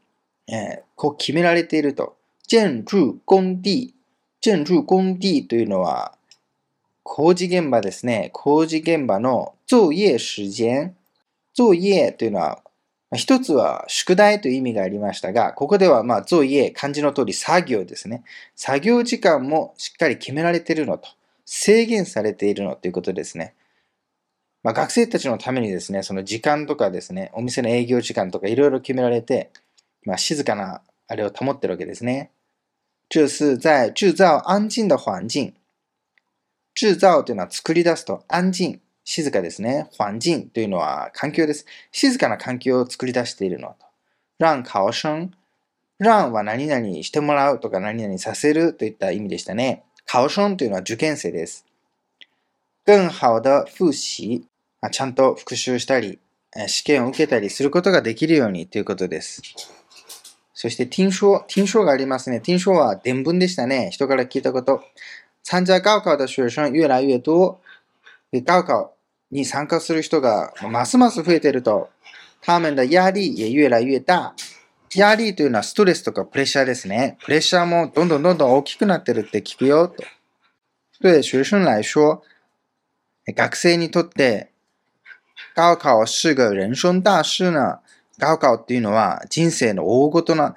[0.49, 2.17] えー、こう決められていると。
[2.49, 3.95] 建築工地。
[4.41, 6.19] 建築工地というのは、
[7.05, 8.31] 工事現場ですね。
[8.33, 10.97] 工事現場の作業時間。
[11.55, 12.61] 作業というのは、
[13.17, 18.25] 一つは宿題という意味がありましたが、ここではまあ作業、漢字の通り作業ですね。
[18.57, 21.09] 作業時間もしっかり決められているのと、
[21.45, 23.55] 制限されているのということですね。
[24.63, 29.51] まあ、学生たちのためにですね、その時間とかですね、お店の営業時間とかいろいろ決められて、
[30.05, 32.31] まあ、静かなあれを保ってるわけですね。
[33.09, 35.53] 这是在制造安静的環境。
[36.75, 39.89] 制造というのは作り出すと安静、静かですね。
[39.99, 41.67] 環境というのは環境です。
[41.91, 43.87] 静かな環境を作り出しているのと。
[44.39, 45.31] 让考生。
[45.99, 49.85] 让は何々してもらうとか何々させるといった意味でしたね。
[50.11, 51.65] 考生というのは受験生です。
[52.85, 54.43] 更好的復習。
[54.91, 56.19] ちゃんと復習したり、
[56.67, 59.43] 試験を受けたりすることができるようにということです。
[60.55, 62.41] そして、听说、听说がありますね。
[62.41, 63.91] 听说は伝聞でしたね。
[63.93, 64.83] 人から聞いたこと。
[65.45, 67.61] 参加高考的学生越来越多。
[68.41, 68.95] 高考
[69.31, 71.91] に参加する人がますます増えていると。
[72.41, 74.35] 他们的压力也越来越大。
[74.95, 77.19] 压力というのはストレスとかプレッシャーですね。
[77.25, 80.03] プレッシャーもどんどんどんどん大きくなってるって聞くよと。
[81.01, 82.23] 对学生来说、
[83.27, 84.53] 学生にとって
[85.55, 87.81] 高考是个人生大事呢。
[88.19, 90.55] 高考っていうのは人生の大ごとな、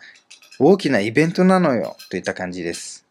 [0.60, 3.05] 大きなイベントなのよ、といった感じです。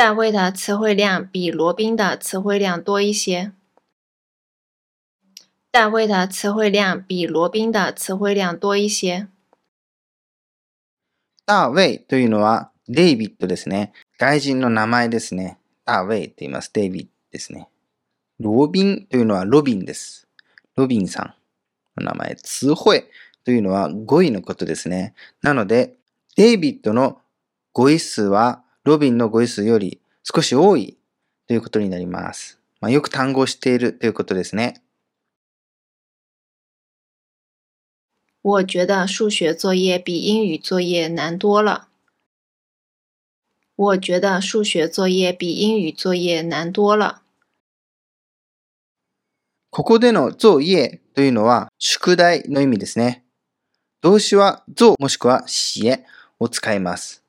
[0.00, 3.52] 大卫的词汇量比罗宾的词汇量多一些。
[5.70, 9.28] 大卫的词汇量比罗宾的词汇量多一些。
[11.44, 13.92] ダーウェイというのはデイビッドですね。
[14.16, 15.58] 外人の名前ですね。
[15.84, 16.72] ダーウェイと言います。
[16.72, 17.68] デイビッドですね。
[18.38, 20.26] ロビンというのはロビンです。
[20.76, 21.34] ロビンさん
[22.00, 22.36] の名前。
[22.36, 23.04] ツホエ
[23.44, 25.12] というのは語彙のことですね。
[25.42, 25.96] なので、
[26.36, 27.20] デイビッドの
[27.74, 30.96] 語彙数はロビンの語彙数より少し多い
[31.46, 32.58] ということになります。
[32.80, 34.82] まあ、よく単語をしているということですね。
[38.42, 41.88] 我觉得数学作业比英语作业难多了。
[43.76, 47.20] 我觉得数学作业比英语作业难多了。
[49.68, 53.24] ここでの作業というのは宿題の意味ですね。
[54.00, 56.02] 動詞は做もしくは写
[56.38, 57.22] を使います。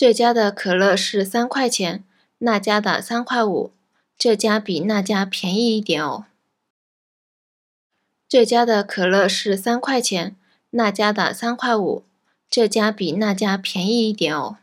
[0.00, 2.04] 这家的可乐是三块钱，
[2.38, 3.72] 那家的三块五，
[4.18, 6.26] 这家比那家便宜一点哦。
[8.28, 10.36] 这家的可乐是三块钱，
[10.70, 12.04] 那家的三块五，
[12.50, 14.58] 这家比那家便宜一点哦。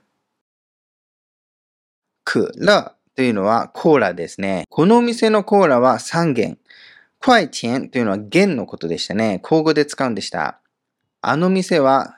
[2.24, 4.66] 可乐というのはコーラですね。
[4.70, 6.58] このお店のコーラは3元。
[7.20, 9.40] 块钱というのは元のことでしたね。
[9.42, 10.60] 交互で使うんでした。
[11.22, 12.18] あの店は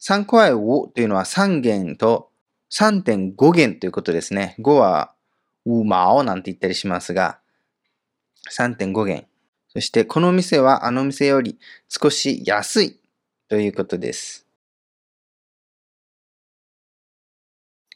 [0.00, 2.30] 3塊5というのは3元と
[2.77, 4.57] 3.5元ということですね。
[4.59, 5.13] 5は
[5.65, 7.39] ウマオなんて言ったりしますが、
[8.51, 9.27] 3.5元。
[9.69, 11.57] そして、この店はあの店より
[11.87, 12.99] 少し安い
[13.47, 14.45] ということです。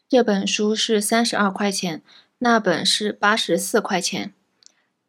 [0.08, 2.02] 这本书是三十二块钱，
[2.38, 4.34] 那本是八十四块钱，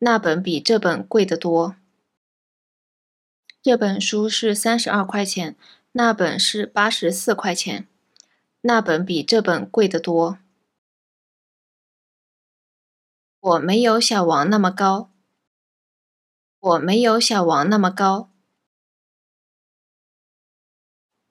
[0.01, 1.77] 那本比这本贵得多。
[3.63, 5.55] 这本书是三十二块钱，
[5.93, 7.87] 那本是八十四块钱，
[8.63, 10.39] 那本比这本贵得多。
[13.41, 15.11] 我没有小王那么高。
[16.59, 18.31] 我没有小王那么高。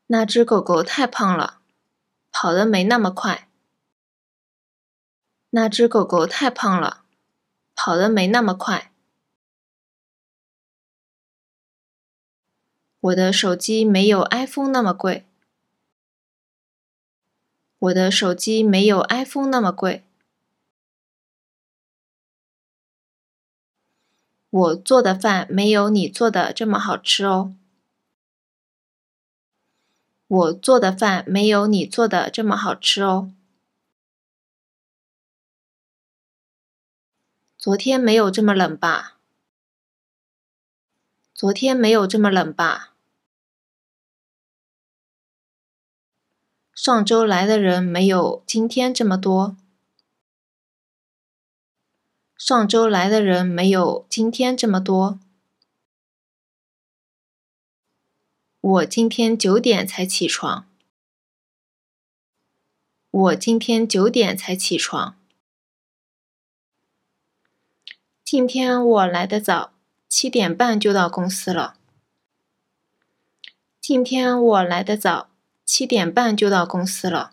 [0.07, 1.61] 那只狗狗太胖了，
[2.31, 3.47] 跑得没那么快。
[5.51, 7.05] 那只狗狗太胖了，
[7.75, 8.91] 跑得没那么快。
[13.01, 15.28] 我的手机没有 iPhone 那么贵。
[17.79, 20.03] 我的手机没有 iPhone 那么贵。
[24.49, 27.55] 我做的饭没有你做的这么好吃哦。
[30.27, 33.31] 我做的饭没有你做的这么好吃哦。
[37.57, 39.17] 昨天没有这么冷吧？
[41.33, 42.93] 昨天没有这么冷吧？
[46.81, 49.57] 上周来的人没有今天这么多。
[52.37, 55.19] 上周来的人没有今天这么多。
[58.61, 60.69] 我今天九点才起床。
[63.11, 65.17] 我今天九点才起床。
[68.23, 69.73] 今天我来的早，
[70.07, 71.77] 七点半就到公司了。
[73.81, 75.29] 今天我来的早，
[75.71, 77.29] 七点半就到公司了。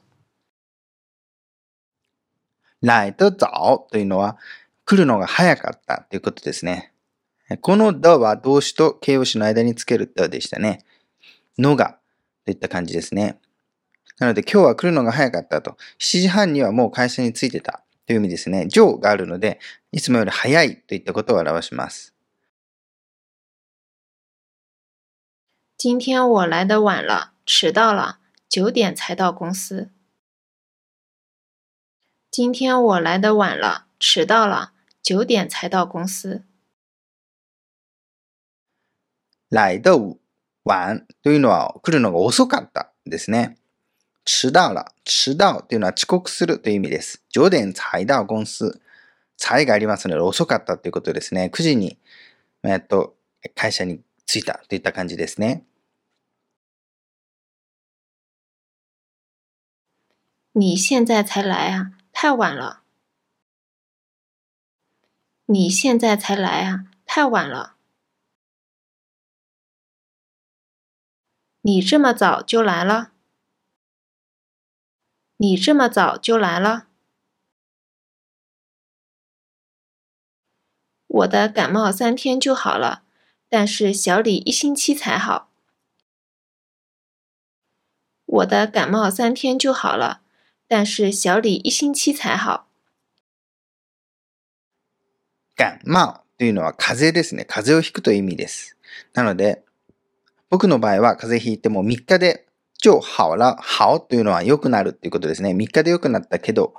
[2.81, 4.37] 来得早というのは
[4.85, 6.93] 来るのが早かったということですね。
[7.63, 10.85] この the は動詞と形容詞の間につける the でしたね。
[11.57, 11.99] のが
[12.45, 13.41] といった感じですね。
[14.19, 15.79] なので今日は来るのが早かったと。
[15.99, 18.67] 7時半にはもう会社に着いてたという意味ですね。
[18.69, 19.61] 上があるので、
[19.93, 22.15] いつもより早いといったことを表します。
[25.79, 28.19] 今天我来的晚了，迟到了，
[28.57, 29.91] 九点才到公司。
[32.31, 34.73] 今天我来的晚了，迟到了。
[35.03, 36.43] 九点才到公司。
[39.51, 40.19] 来的
[40.63, 43.59] 晚というのは来るのが遅かったですね。
[44.25, 44.87] 迟到了。
[45.05, 47.23] 迟到というのは遅刻するという意味です。
[47.29, 48.81] 九点才到公司。
[49.37, 51.51] 才がありますので遅かったということですね。
[51.53, 51.99] 9時に、
[52.63, 53.19] えっと、
[53.55, 55.63] 会社に着いたといった感じですね。
[60.59, 62.83] 你现在才来啊，太晚了。
[65.45, 67.77] 你现在才来啊，太晚了。
[71.61, 73.13] 你这么早就来了？
[75.37, 76.89] 你这么早就来了？
[81.07, 83.05] 我的感冒三天就好了，
[83.51, 85.51] 但是小李一星期才好。
[88.25, 90.23] 我的感冒三天就好了，
[90.69, 92.67] 但是小李一星期才好。
[95.55, 97.45] 感冒というのは風邪ですね。
[97.45, 98.77] 風邪をひくという意味です。
[99.15, 99.63] なので、
[100.51, 102.47] 僕の場合は風邪ひいても3日で
[102.83, 103.57] 就好了。
[103.79, 105.51] 好というのは良くなるっていうことですね。
[105.51, 106.75] 3日で良くなったけど、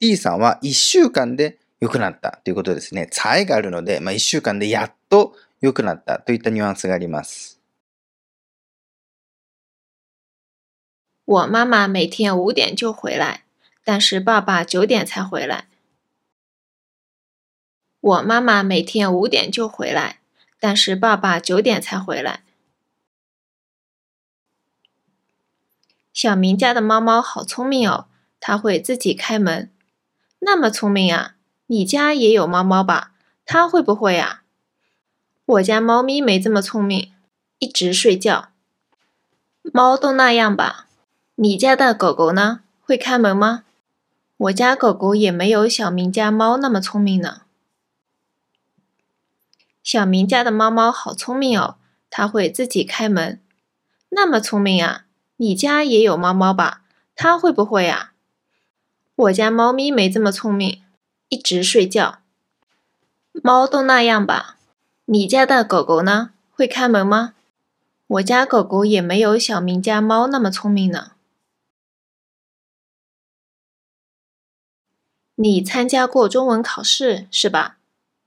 [0.00, 3.08] D さんは1週間で良くなったということですね。
[3.10, 7.57] 差異があるので、まあ、1週間でやっと良くなったといったニュアンスがあります。
[11.28, 13.44] 我妈妈每天五点就回来，
[13.84, 15.68] 但是爸爸九点才回来。
[18.00, 20.20] 我妈妈每天五点就回来，
[20.58, 22.44] 但是爸爸九点才回来。
[26.14, 28.06] 小明家的猫猫好聪明哦，
[28.40, 29.70] 它会自己开门。
[30.38, 31.34] 那么聪明啊！
[31.66, 33.12] 你家也有猫猫吧？
[33.44, 34.44] 它会不会啊？
[35.44, 37.12] 我家猫咪没这么聪明，
[37.58, 38.48] 一直睡觉。
[39.60, 40.86] 猫都那样吧？
[41.40, 42.62] 你家的狗狗呢？
[42.80, 43.62] 会开门吗？
[44.38, 47.42] 我家狗狗也没有小明家猫那么聪明呢。
[49.84, 51.76] 小明家的猫猫好聪明哦，
[52.10, 53.40] 它会自己开门。
[54.08, 55.04] 那么聪明啊！
[55.36, 56.82] 你家也有猫猫吧？
[57.14, 58.14] 它会不会啊？
[59.14, 60.82] 我家猫咪没这么聪明，
[61.28, 62.18] 一直睡觉。
[63.30, 64.56] 猫都那样吧？
[65.04, 66.30] 你家的狗狗呢？
[66.50, 67.34] 会开门吗？
[68.08, 71.12] 我家狗狗也没有小明家猫那么聪明呢。
[75.40, 77.78] 你参加过中文考试是吧？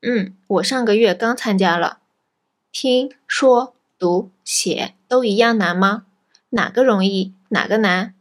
[0.02, 2.00] 嗯，我上个月刚参加了。
[2.72, 6.06] 听说读写都一样难吗？
[6.52, 8.16] 哪个容易，哪个难？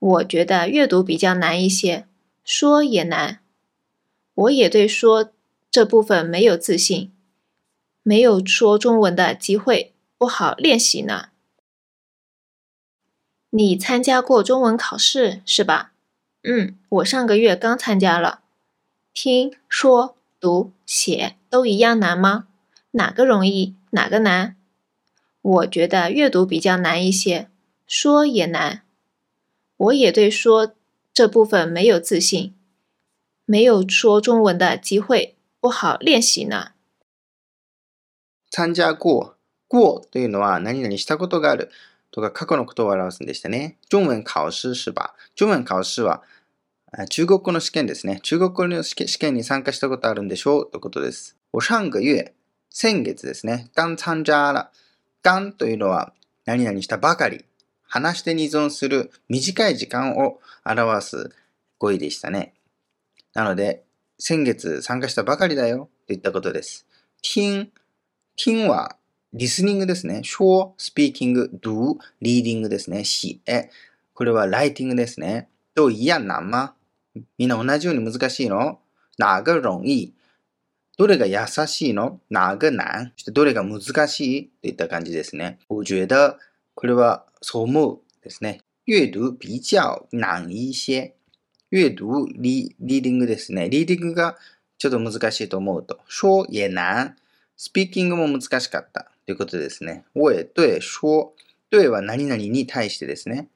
[0.00, 2.08] 我觉得阅读比较难一些，
[2.42, 3.38] 说也难。
[4.34, 5.30] 我也对说
[5.70, 7.12] 这部分没有自信，
[8.02, 11.28] 没有说中文的机会，不好练习呢。
[13.50, 15.89] 你参加过中文考试是吧？
[16.43, 18.41] 嗯，我上个月刚参加了。
[19.13, 22.47] 听说读写都一样难吗？
[22.91, 24.55] 哪个容易，哪个难？
[25.41, 27.49] 我觉得阅读比较难一些，
[27.87, 28.83] 说也难。
[29.77, 30.73] 我也对说
[31.13, 32.53] 这部分没有自信，
[33.45, 36.73] 没有说中文的机会，不好练习呢。
[38.49, 39.35] 参加过、
[39.67, 41.69] 过というのは何々したことがある
[42.11, 43.75] とか過去のことを表すんでしたね。
[43.89, 45.13] 中文考試是吧？
[45.35, 46.21] 中文考試は
[47.08, 48.18] 中国語の試験ですね。
[48.22, 50.70] 中国語の試験に参加したことあるんでしょう？
[50.70, 51.36] ということです。
[51.52, 52.32] 我上个月、
[52.68, 53.70] 先月ですね。
[53.76, 54.70] 刚参加了。
[55.22, 56.12] 刚というのは
[56.46, 57.44] 何々したばかり。
[57.82, 61.30] 話し手に依存する短い時間を表す
[61.78, 62.54] 語彙でしたね。
[63.34, 63.84] なので、
[64.18, 66.86] 先月参加したばかりだよといったことです。
[67.22, 67.70] 听、
[68.36, 68.96] 听は
[69.32, 70.22] リスニングですね。
[70.24, 73.04] 说、スピーキング、do、リーディングですね。
[73.04, 73.70] し、え。
[74.14, 75.48] これはライティングですね。
[75.74, 76.74] と、いや、なま。
[77.38, 78.78] みんな同じように難しいの？
[79.18, 80.14] 哪个容易
[80.96, 82.20] どれが優しいの？
[82.30, 84.50] 哪个難そしてどれが難しい？
[84.62, 85.58] といった感じですね。
[85.68, 86.38] 我觉得、
[86.74, 88.60] これはそう思うですね。
[88.86, 91.12] 阅读比較難一些。
[91.70, 93.70] 阅读リ、リーディングですね。
[93.70, 94.36] リーディングが
[94.78, 96.00] ちょっと難しいと思うと。
[96.08, 97.16] 说也難。
[97.56, 100.04] スピーキングも難しかったということですね。
[100.14, 101.32] 我也对说。
[101.70, 103.46] 对は何々に対してですね。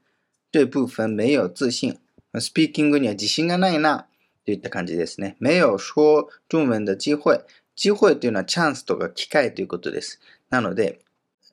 [0.53, 1.99] 对部分没有自信。
[2.41, 4.07] スピーキングには自信がないな
[4.45, 5.37] といった感じですね。
[5.41, 7.41] 没有说中文的機会。
[7.76, 10.20] 機会というのはチャンスとか機会ということです。
[10.51, 11.01] なので、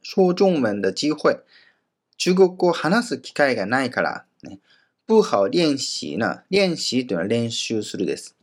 [0.03, 1.39] 说中文的機会。
[2.17, 4.59] 中国語を話す機会がないから、ね、
[5.07, 8.35] 不好練習な、練習というのは練習するです。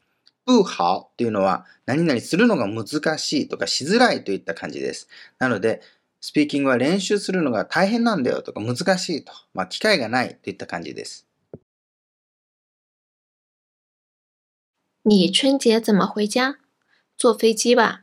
[0.45, 5.09] 不好というのは何々するのが難しいとかしづらいといった感じです。
[5.39, 5.81] なので、
[6.21, 11.28] スピーキングは練習するのが大変なんだよとか難しいと、まあ、機会がないといった感じです。
[15.11, 16.59] 你春节怎么回家？
[17.17, 18.03] 坐飞机吧。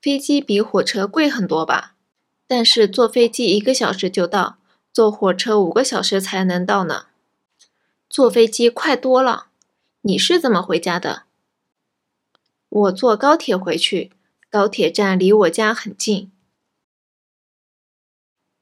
[0.00, 1.94] 飞机比火车贵很多吧？
[2.46, 4.56] 但是坐飞机一个小时就到。
[4.94, 7.08] 坐火车五个小时才能到呢，
[8.08, 9.48] 坐飞机快多了。
[10.00, 11.24] 你是怎么回家的？
[12.70, 14.12] 我坐高铁回去，
[14.48, 16.32] 高铁站离我家很近。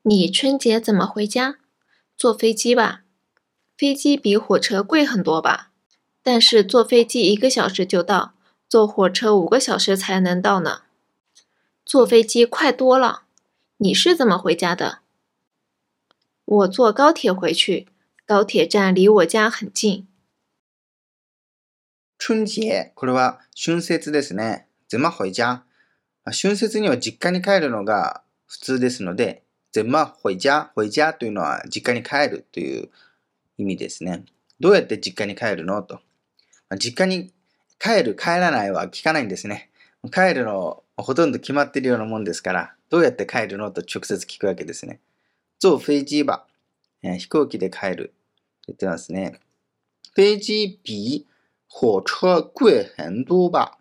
[0.03, 1.61] 你春节怎么回家？
[2.17, 3.03] 坐飞机吧，
[3.77, 5.70] 飞机比火车贵很多吧？
[6.24, 8.34] 但是坐飞机一个小时就到，
[8.68, 10.82] 坐火车五个小时才能到呢。
[11.86, 13.24] 坐飞机快多了。
[13.78, 15.00] 你是怎么回家的？
[16.46, 17.88] 我坐高铁回去，
[18.26, 20.08] 高铁站离我家很近。
[22.18, 24.66] 春節、これは春節ですね。
[24.88, 25.62] ゼマホイジャ。
[26.26, 32.90] 春節には実家に帰るのが普通ですので、ゼマホイジャ、ホイジャというのは実家に帰るという
[33.58, 34.24] 意味ですね。
[34.60, 36.00] どうやって実家に帰るのと。
[36.79, 37.33] 実家に
[37.79, 39.71] 帰る、帰らないは聞かないんですね。
[40.13, 45.01] 帰るのほとんど決まってるようなもんですから、どうやって帰るのと直接聞くわけですね。
[45.59, 46.47] 坐飛機吧。
[47.03, 48.15] 飛行機で帰る。
[48.67, 49.41] 言ってますね。
[50.15, 51.27] 飛機比
[51.69, 53.79] 火車贵很多吧。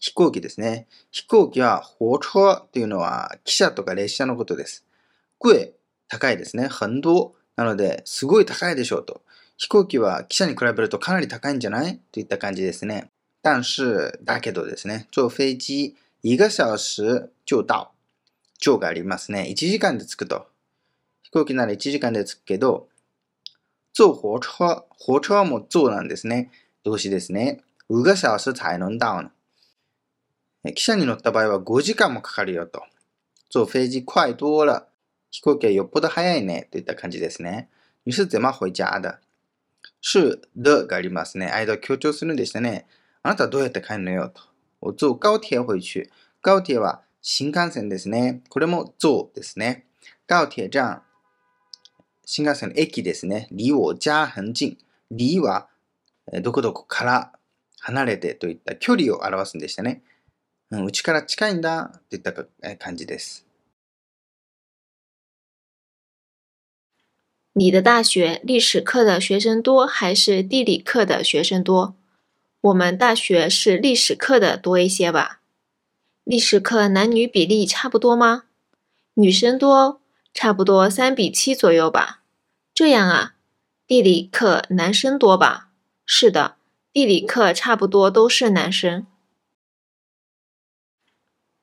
[0.00, 0.86] 飛行機ですね。
[1.10, 4.84] 飛行機は火車というのは汽車とか列車のことです。
[5.38, 5.74] 贵、
[6.08, 6.66] 高いですね。
[6.68, 7.34] 很多。
[7.56, 9.22] なので、すごい高いでしょうと。
[9.60, 12.00] 飛行機は汽車に比べるとかなり高いんじゃない？
[12.12, 13.10] といった感じですね。
[13.42, 15.06] 但是、だけどですね。
[15.12, 17.90] 坐飛機、一个小時就到。
[18.58, 19.46] 就がありますね。
[19.50, 20.46] 1時間で着くと。
[21.24, 22.88] 飛行機なら1時間で着くけど、
[23.92, 26.50] 坐火車、火車も坐なんですね。
[26.82, 27.60] 動詞ですね。
[27.90, 29.30] 五个小時才能到の。
[30.64, 32.82] 汽車に乗った場合は5時間もかかるよと。
[33.50, 34.86] 坐飛機快多了。
[35.30, 37.68] 飛行機はよっぽど早いねといった感じですね。
[38.04, 39.20] 你是怎么回家的？
[40.00, 41.50] 是的がありますね。
[41.50, 42.86] 間を強調するんでしたね。
[43.22, 44.42] あなたはどうやって帰るのよと。
[44.80, 46.10] 我坐高鐵回去。
[46.42, 48.42] 高鐵は新幹線ですね。
[48.48, 49.86] これも坐ですね。
[50.26, 51.02] 高鐵站。
[52.24, 53.48] 新幹線の駅ですね。
[53.50, 54.78] 離我家很近。
[55.10, 55.68] 離は
[56.42, 57.32] どこどこから
[57.80, 60.02] 離れてといった距離を表すんでしたね。
[60.70, 62.32] うちから近いんだといった
[62.78, 63.49] 感じです。
[67.54, 71.96] 你的大学历史课的学生多还是地理课的学生多？
[72.60, 75.40] 我们大学是历史课的多一些吧。
[76.22, 78.44] 历史课男女比例差不多吗？
[79.14, 80.00] 女生多，
[80.32, 82.22] 差不多三比七左右吧。
[82.72, 83.34] 这样啊。
[83.84, 85.70] 地理课男生多吧？
[86.06, 86.54] 是的，
[86.92, 89.04] 地理课差不多都是男生。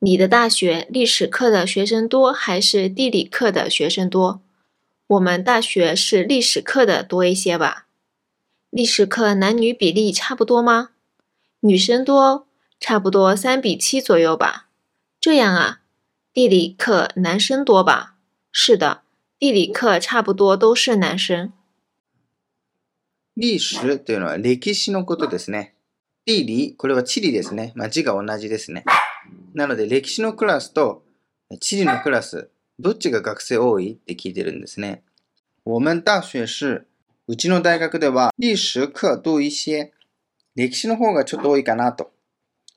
[0.00, 4.42] 你的大学历史课的学生多还是地理课的学生多？
[5.07, 7.87] 我们大学是历史课的多一些吧。
[8.69, 10.91] 历史课男女比例差不多吗？
[11.59, 12.47] 女生多，
[12.79, 14.69] 差不多三比七左右吧。
[15.19, 15.81] 这样啊。
[16.33, 18.15] 地理课男生多吧？
[18.51, 19.03] 是的，
[19.37, 21.51] 地理课差不多都是男生。
[23.35, 25.75] 历史というのは歴史のことですね。
[26.25, 27.73] 地理、これは地理ですね。
[27.75, 28.83] まあ、字が同じですね。
[29.53, 31.03] なので、歴史のクラスと
[31.59, 32.49] 地理のクラス、
[32.80, 35.02] どっちが学生多いって聞いてるんですね。
[35.64, 36.86] 我们大学是、
[37.26, 39.90] うちの大学では、历史課多一些。
[40.54, 42.12] 歴史の方がちょっと多いかなと。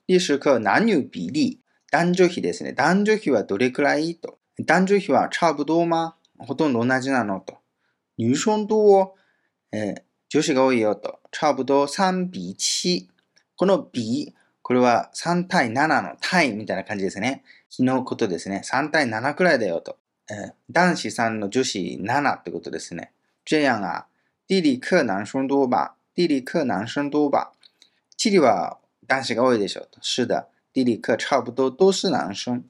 [0.08, 1.58] 历史課男女比例。
[1.92, 2.72] 男女比ですね。
[2.72, 4.38] 男女比はどれくらいと。
[4.58, 6.14] 男女比は差不多吗？
[6.38, 7.58] ほとんど同じなのと。
[8.18, 9.14] 女生多、
[9.72, 11.20] えー、女子が多いよと。
[11.32, 13.06] 差不多3比7。
[13.56, 17.44] この比、これは3対7の対みたいな感じですね。
[17.72, 18.60] 日のことですね。
[18.64, 19.96] 3対7くらいだよと。
[20.30, 23.12] え男子3の女子7ってことですね。
[23.46, 24.06] 这样啊。
[24.46, 25.94] 地理课男生多吧？
[26.14, 27.52] 地理課男生多吧？
[28.18, 29.98] 地理は男子が多いでしょうと。
[30.02, 30.48] 是的。
[30.74, 32.62] 地理課差不多都是男生。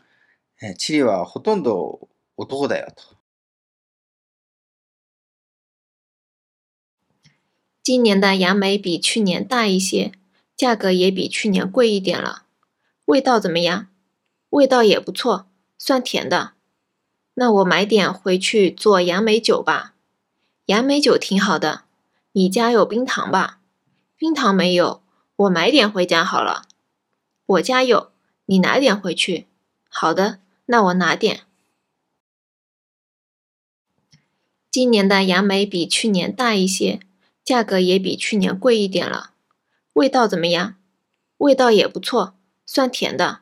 [0.60, 3.16] え地理はほとんど男だよと。
[7.82, 10.12] 今年的杨梅比去年大一些，
[10.56, 12.44] 价格也比去年贵一点了。
[13.06, 13.88] 味道怎么样？
[14.52, 15.46] 味道也不错，
[15.78, 16.52] 酸甜的。
[17.32, 19.94] 那我买点回去做杨梅酒吧。
[20.66, 21.84] 杨梅酒挺好的。
[22.32, 23.60] 你家有冰糖吧？
[24.18, 25.02] 冰糖没有，
[25.36, 26.66] 我买点回家好了。
[27.46, 28.12] 我家有，
[28.44, 29.46] 你拿点回去。
[29.88, 31.44] 好的，那我拿点。
[34.70, 37.00] 今年的杨梅比去年大一些，
[37.42, 39.32] 价格也比去年贵一点了。
[39.94, 40.76] 味道怎么样？
[41.38, 42.34] 味道也不错，
[42.66, 43.41] 酸甜的。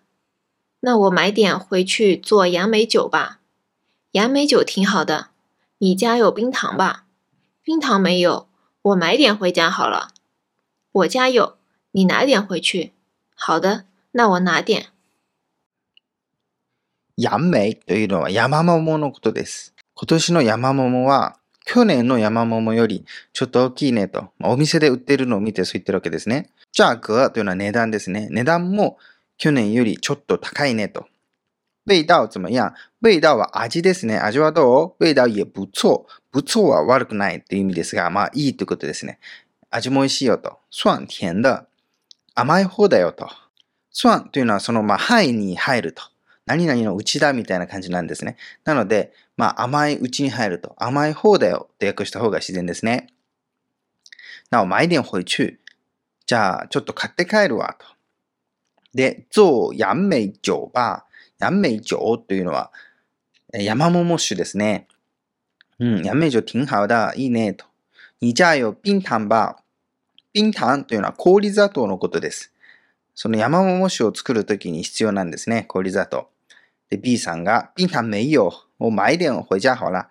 [0.80, 3.40] 那我买点回去做杨梅酒吧。
[4.12, 5.30] 杨梅酒挺好的，
[5.80, 7.06] 你家有冰糖吧？
[7.64, 8.48] 冰糖没有，
[8.82, 10.10] 我买点回家好了。
[10.92, 11.58] 我家有，
[11.92, 12.94] 你拿点回去。
[13.36, 14.88] 好的，那我拿点。
[17.18, 19.74] 杨梅というのは山桃のことです。
[19.96, 26.52] 今年の山桃は去年の山桃よりちょっと大きいねと、お店で売ってるのを見てそう言ってるわけですね。
[26.78, 28.28] 价格というのは値段ですね。
[28.30, 28.98] 値段も
[29.41, 31.07] 去年よりちょっと高いねと。
[31.87, 32.75] 味道怎么样？
[33.01, 34.19] 味道は味ですね。
[34.19, 35.03] 味はどう？
[35.03, 36.05] 味道也不错。
[36.31, 39.19] 不错は悪くないという意味ですが、まあいいということですね。
[39.71, 40.59] 味も美味しいよと。
[40.71, 41.63] 酸甜的。
[42.35, 43.31] 甘い方だよと。
[43.91, 46.03] 酸というのはそのまあ範囲に入ると。
[46.45, 48.37] 何々のうちだみたいな感じなんですね。
[48.65, 50.75] なので、まあ甘いうちに入ると。
[50.77, 53.07] 甘い方だよと訳した方が自然ですね。
[54.51, 55.57] なお、买点回去。
[56.27, 57.87] じゃあ、ちょっと買って帰るわと。
[58.95, 61.07] で、做杨梅酒吧。
[61.39, 62.71] 杨梅酒というのは、
[63.53, 64.87] 山桃酒ですね。
[65.79, 67.15] うん、杨梅酒挺好だ。
[67.17, 67.55] いいね。
[67.55, 67.65] と。
[68.21, 69.57] 你家有冰糖吧
[70.33, 72.53] 冰糖というのは氷砂糖のことです。
[73.15, 76.29] その山桃酒を作るときに必要なんですね、氷砂糖。
[76.91, 78.51] で、B さんが、冰糖没有。
[78.79, 80.09] もう买点回家好了。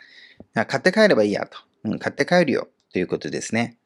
[0.54, 1.58] 買って帰ればいいやと。
[1.84, 2.68] うん、買って帰るよ。
[2.92, 3.78] ということですね。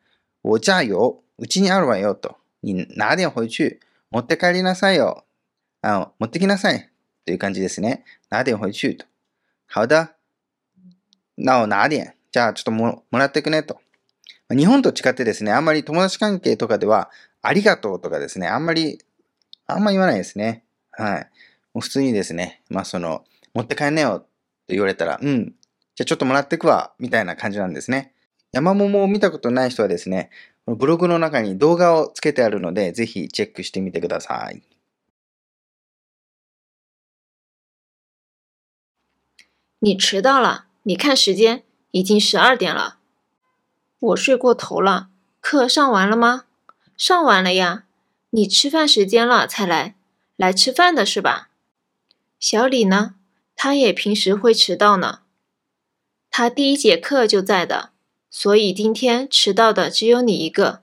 [0.44, 1.20] 我家有。
[1.38, 2.16] うちにあるわよ。
[2.16, 2.38] と。
[2.62, 3.80] に拿点回去。
[4.14, 5.26] 持って帰りなさいよ。
[5.82, 6.88] あの、持ってきなさい。
[7.26, 8.06] という感じですね。
[8.30, 9.08] 拿点回去と。
[9.74, 10.08] 好的。
[11.36, 12.14] なお、拿点。
[12.32, 13.82] じゃあ、ちょっとももらってくねと。
[14.52, 17.10] 日本と違ってですね、あんまり友達関係とかでは、
[17.42, 19.00] ありがとうとかですね、あんまり、
[19.66, 20.64] あんま言わないですね。
[20.92, 21.30] はい。
[21.74, 23.24] もう普通にですね、まあその、
[23.56, 24.28] 持って帰んねよっ
[24.68, 25.56] て言われたら、うん、
[25.96, 28.14] じゃあちょっともらってくわ、みたいな感じなんですね。
[28.52, 30.30] 山桃を見たことない人はですね、
[30.66, 34.62] ブログの中に動画をつけてあるので、ぜひチェックしてみてください。
[39.80, 43.00] 你迟到了，你看时间，已经十二点了。
[44.00, 45.10] 我睡过头了，
[45.42, 46.46] 课上完了吗？
[46.96, 47.86] 上完了呀。
[48.30, 49.96] 你吃饭时间了才来，
[50.38, 51.50] 来吃饭的是吧？
[52.40, 53.16] 小李呢？
[53.56, 55.22] 他也平时会迟到呢。
[56.32, 57.93] 他第一节课就在的，
[58.36, 60.82] 所以今天迟到的只有你一个。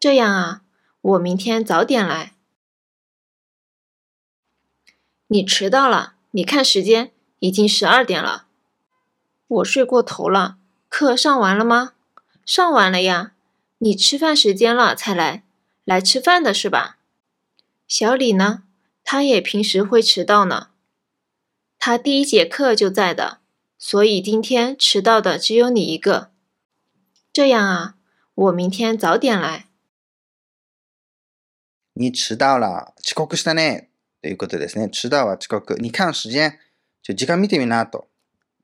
[0.00, 0.62] 这样啊，
[1.02, 2.34] 我明天早点来。
[5.26, 7.12] 你迟到了，你看时间。
[7.40, 8.46] 已经十二点了，
[9.46, 10.56] 我睡过头了。
[10.88, 11.92] 课上完了吗？
[12.44, 13.34] 上完了呀。
[13.76, 15.44] 你吃饭时间了才来，
[15.84, 16.98] 来吃饭的是吧？
[17.86, 18.64] 小李呢？
[19.04, 20.70] 他也平时会迟到呢。
[21.78, 23.38] 他第一节课就在的，
[23.78, 26.32] 所以今天迟到的只有你一个。
[27.38, 27.94] 这样啊，
[28.34, 29.66] 我明天早点来。
[31.92, 33.90] 你迟到了，遅刻したね。
[34.20, 34.88] ということですね。
[34.88, 35.76] 迟到は遅刻。
[35.78, 36.58] 你看时间。
[37.00, 38.08] ちょ、時間見てみなと。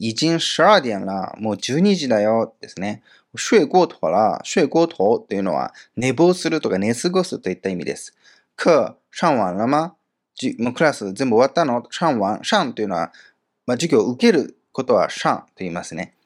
[0.01, 1.37] 已经十二点了。
[1.39, 2.57] もう12時だよ。
[2.61, 3.05] ですね。
[3.37, 4.43] 睡过頭了。
[4.43, 8.13] 睡过頭というのは、寝坊するとか寝過ごすといった意味です。
[8.57, 9.95] 课上完了吗？
[10.59, 11.81] もうクラス全部終わったの？
[11.89, 12.41] 上完？
[12.43, 13.13] 上というのは、
[13.69, 16.17] まあ、授業を受けることは上と言いますね。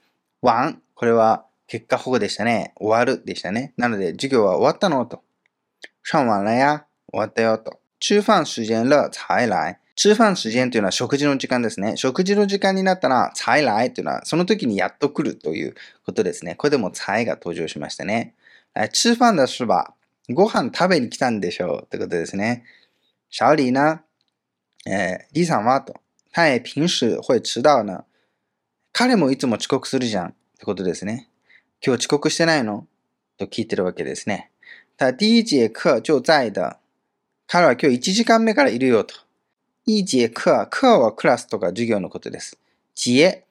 [0.40, 0.80] 完？
[0.94, 2.73] これは結果保護でしたね。
[2.77, 3.75] 終わるでしたね。
[3.77, 5.23] なので、授業は終わったのと。
[6.03, 6.87] 上完了や。
[7.12, 7.79] 終わったよと。
[8.01, 9.79] 吃飯時間了才来。
[9.95, 11.97] 吃飯時間というのは食事の時間ですね。
[11.97, 15.75] 食事の時間になったら、才来というのはその時にやっと来るという
[16.07, 16.55] ことですね。
[16.55, 18.35] これでも才が登場しましたね。
[18.93, 19.95] 吃飯的是吧
[20.31, 22.64] ご飯食べに来たんでしょうってことですね。
[23.31, 24.01] 小李呢？
[24.87, 25.95] えー、李さんはと。
[26.33, 28.05] 他也平時会迟到呢。
[28.93, 31.28] 彼もいつも遅刻するじゃんってことですね。
[31.81, 32.87] 今日遅刻してないの？
[33.39, 34.51] と聞いてるわけですね。
[34.97, 36.79] 他第一節課就在的。
[37.47, 39.14] 彼は今日1時間目からいるよと。
[39.87, 42.59] 一節課、課はクラスとか授業のことです。
[42.95, 43.45] 节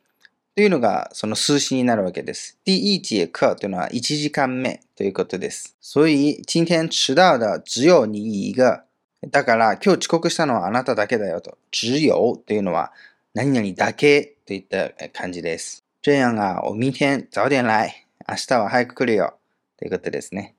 [0.55, 2.59] というのがその数詞になるわけです。
[2.65, 5.77] 第一節課というのは1時間目ということです。
[5.79, 8.83] 所以、今天迟到的只有你一个。
[9.31, 11.57] だから今日遅刻したのはあなただけだよと。
[11.71, 12.11] 只有
[12.45, 12.91] というのは
[13.33, 15.83] 何々だけといった感じです。
[16.01, 18.06] 这样啊、我明天早点来。
[18.28, 19.38] 明日は早く来るよ。
[19.78, 20.54] ということですね。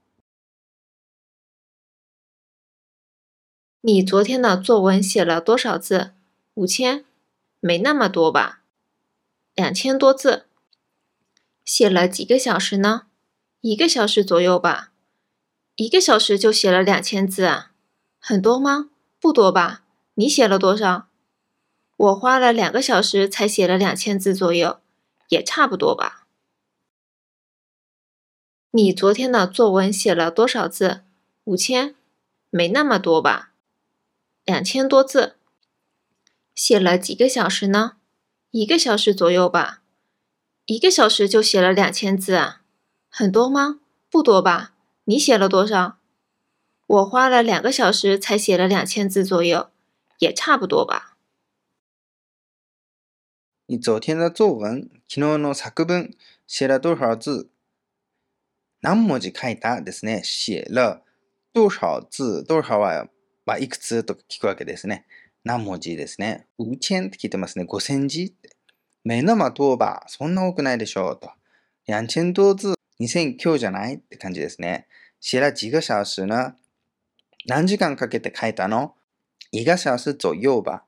[3.82, 6.14] 你昨天的作文写了多少字？
[6.54, 7.04] 五千？
[7.60, 8.62] 没那么多吧？
[9.56, 10.46] 两千多字。
[11.66, 13.08] 写了几个小时呢？
[13.62, 14.92] 一个小时左右吧。
[15.76, 17.72] 一个小时就写了两千字啊？
[18.20, 18.90] 很多吗？
[19.20, 19.84] 不多吧？
[20.16, 21.08] 你写了多少？
[21.96, 24.80] 我花了两个小时才写了两千字左右，
[25.30, 26.17] 也差不多吧。
[28.73, 31.01] 你昨天的作文写了多少字？
[31.45, 31.95] 五千？
[32.51, 33.55] 没那么多吧？
[34.45, 35.37] 两千多字，
[36.55, 37.97] 写了几个小时呢？
[38.51, 39.83] 一个小时左右吧。
[40.67, 42.61] 一个小时就写了两千字啊？
[43.09, 43.81] 很多吗？
[44.11, 44.75] 不多吧？
[45.05, 45.97] 你写了多少？
[46.87, 49.71] 我花了两个小时才写了两千字左右，
[50.19, 51.17] 也差不多吧。
[53.65, 56.15] 你昨天的作文、昨日の作文
[56.47, 57.49] 写了多少字？
[58.81, 60.23] 何文字書いたですね。
[60.23, 61.03] 写了
[61.53, 62.45] 多少字？
[62.45, 63.09] 多少は
[63.45, 65.07] まあ、いくつとか聞くわけですね。
[65.43, 66.47] 何文字ですね。
[66.59, 67.65] うちんって聞いてますね。
[67.65, 68.51] 五千字って。
[69.05, 71.31] 目のまとば、そんな多くないでしょうと。
[71.87, 74.87] 两千多字、二千今日じゃないって感じですね。
[75.19, 76.55] 写了几个小时呢
[77.47, 78.93] 何時間かけて書いたの？
[79.51, 80.85] 一个小時左右吧。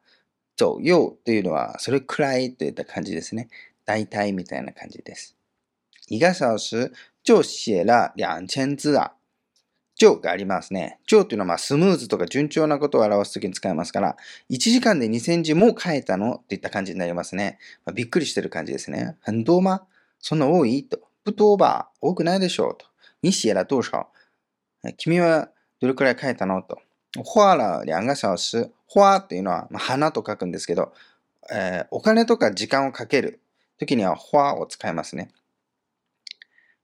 [0.56, 3.48] 左右というのは、それくらいといった感じですね。
[3.86, 5.34] 大体みたいな感じです。
[6.08, 6.92] 一个小时
[7.22, 9.12] 就写了两千字啊。
[10.00, 10.98] 上がありますね。
[11.06, 14.16] 上というのはまあスムーズとか順調なことを表すときに使いますから、
[14.48, 17.58] 1時間で2000字も書いたのっていった感じになりますね。
[17.84, 19.18] まあ、びっくりしてる感じですね。
[19.20, 19.82] 很多吗
[20.18, 20.84] そんな多い？
[20.84, 21.00] と。
[21.22, 22.78] 不多吧多くないでしょう？
[22.78, 22.86] と。
[23.22, 24.06] に写了多少
[24.96, 25.50] 君は
[25.80, 26.62] どれくらい書いたの？
[26.62, 26.78] と。
[27.22, 28.70] 花了两个小時。
[28.88, 30.92] 花っていうのは、まあ、花と書くんですけど、
[31.52, 33.40] えー、お金とか時間をかける
[33.78, 35.30] 時には花を使いますね。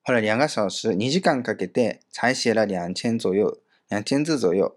[0.06, 4.70] 花了两个小時、2時間かけて、才写了两千左右、两千字左右。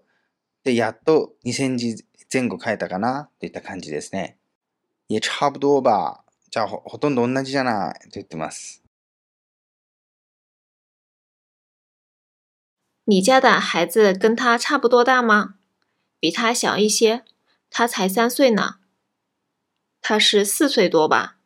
[0.64, 4.38] で、やっと2000字前後書いたかなといった感じですね。
[5.06, 6.24] 也差不多吧。
[6.50, 8.82] じゃあほ、ほとんど同じじゃないと言ってます。
[13.04, 15.54] 你家的孩子跟他差不多大吗？
[16.18, 17.22] 比他小一些，
[17.70, 18.80] 他才三岁呢。
[20.00, 21.36] 他是四岁多吧？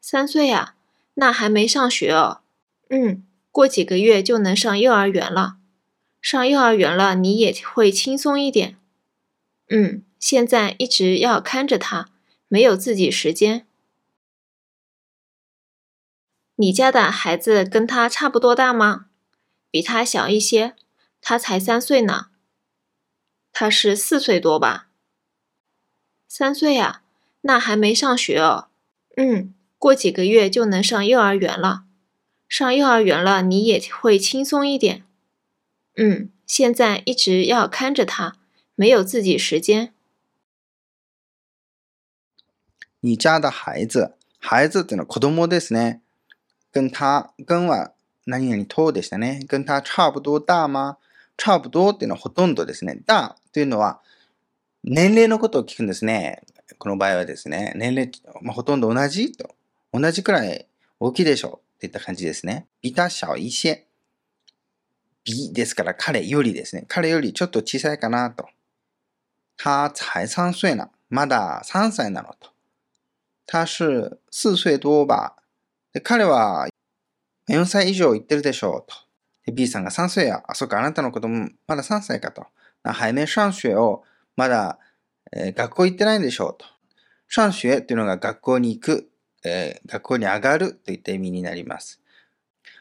[0.00, 0.76] 三岁呀，
[1.14, 2.42] 那还没上学哦。
[2.90, 5.56] 嗯，过几个月就能上幼儿园了。
[6.20, 8.78] 上幼儿园了，你也会轻松一点。
[9.68, 12.08] 嗯，现在一直要看着他，
[12.48, 13.66] 没有自己时间。
[16.56, 19.06] 你家的孩子跟他差不多大吗？
[19.70, 20.76] 比他小一些，
[21.20, 22.28] 他才三岁呢。
[23.52, 24.88] 他是四岁多吧？
[26.28, 27.02] 三岁呀，
[27.42, 28.68] 那还没上学哦。
[29.16, 31.84] 嗯，过几个月就能上幼儿园了。
[32.48, 35.04] 上幼儿园了，你也会轻松一点。
[35.96, 38.34] 嗯，现在一直要看着他，
[38.74, 39.92] 没有自己时间。
[43.00, 46.00] 你家的孩子，孩子ってのは子供ですね。
[46.72, 47.92] 跟他跟は
[48.26, 49.44] 何々とでしたね。
[49.46, 50.96] 跟他差不多大吗？
[51.36, 53.00] 差不多っていうのはほとんどですね。
[53.04, 54.00] だというのは
[54.82, 56.42] 年齢のことを聞くんですね。
[56.78, 57.72] この場合はですね。
[57.76, 59.54] 年齢、まあ、ほとんど同じと。
[59.92, 60.66] 同じくらい
[60.98, 61.88] 大きいでしょう。
[61.88, 62.66] といった感じですね。
[62.82, 63.84] 比他小一些。
[65.24, 66.84] 比ですから彼よりですね。
[66.88, 68.48] 彼よりちょっと小さいかなと。
[69.56, 70.90] 他才三岁な。
[71.10, 72.50] まだ3歳なのと。
[73.46, 75.36] 他是四岁多吧。
[75.92, 76.68] で彼は
[77.48, 78.96] 4歳以上行ってるでしょうと。
[79.46, 80.42] で B さんが3歳や。
[80.46, 82.46] あ、そっか、あなたの子供まだ3歳かと。
[82.82, 84.04] 还没上学を
[84.36, 84.78] まだ、
[85.32, 86.66] えー、学校行ってないんでしょうと。
[87.28, 89.10] 上学というのが学校に行く、
[89.44, 92.00] えー、学校に上がるといった意味になります。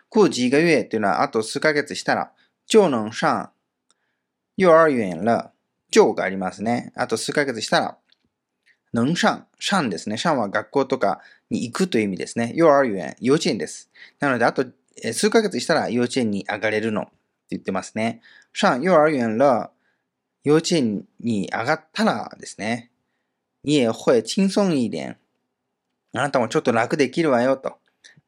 [0.10, 2.32] 过几个月というのはあと数ヶ月したら、
[2.68, 3.52] 就能上
[4.58, 5.54] 幼儿園了。
[5.92, 6.92] 就がありますね。
[6.96, 7.98] あと数ヶ月したら、
[8.94, 10.18] 能上、上ですね。
[10.18, 12.52] 上は学校とかに行くという意味ですね。
[12.56, 13.90] 幼儿園、幼稚園です。
[14.20, 14.66] なので、あと
[15.14, 17.12] 数ヶ月したら幼稚園に上がれるのって
[17.52, 18.22] 言ってますね。
[18.54, 19.72] 上幼儿園了。
[20.44, 22.92] 幼稚園に上がったらですね。
[23.64, 25.18] 你也会轻松一点。
[26.14, 27.78] あなたもちょっと楽できるわよと。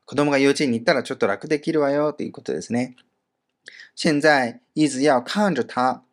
[0.06, 2.96] 子供が幼稚園に行ったらちょっと楽できるわよということですね。
[3.96, 6.04] 現在、一直要看着他。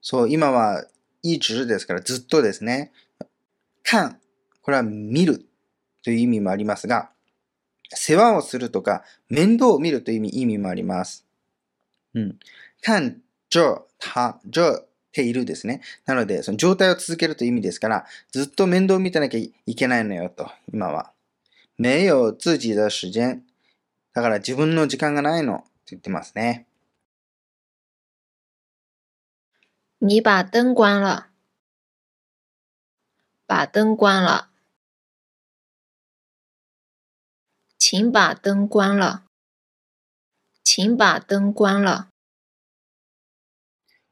[0.00, 0.84] そう、今は、
[1.22, 2.92] 一直ですからずっとですね。
[3.84, 4.18] 看。
[4.60, 5.44] これは見る
[6.02, 7.10] という意味もありますが、
[7.90, 11.26] 世話をするとか、面倒を見るという意味意味もあります。
[12.14, 12.38] うん。
[12.80, 15.80] 看着他、着ているですね。
[16.06, 21.12] なので、その状態を続けるという意味ですから、ずっと面倒を見てなきゃいけないのよと、今は。
[21.78, 23.42] 没有自己的時間。
[24.14, 26.66] だから自分の時間がないのって言ってますね。
[29.98, 31.28] 你把灯关了。
[33.46, 34.50] 把灯关了。
[37.78, 39.24] 请把灯关了。
[40.62, 42.11] 请把灯关了。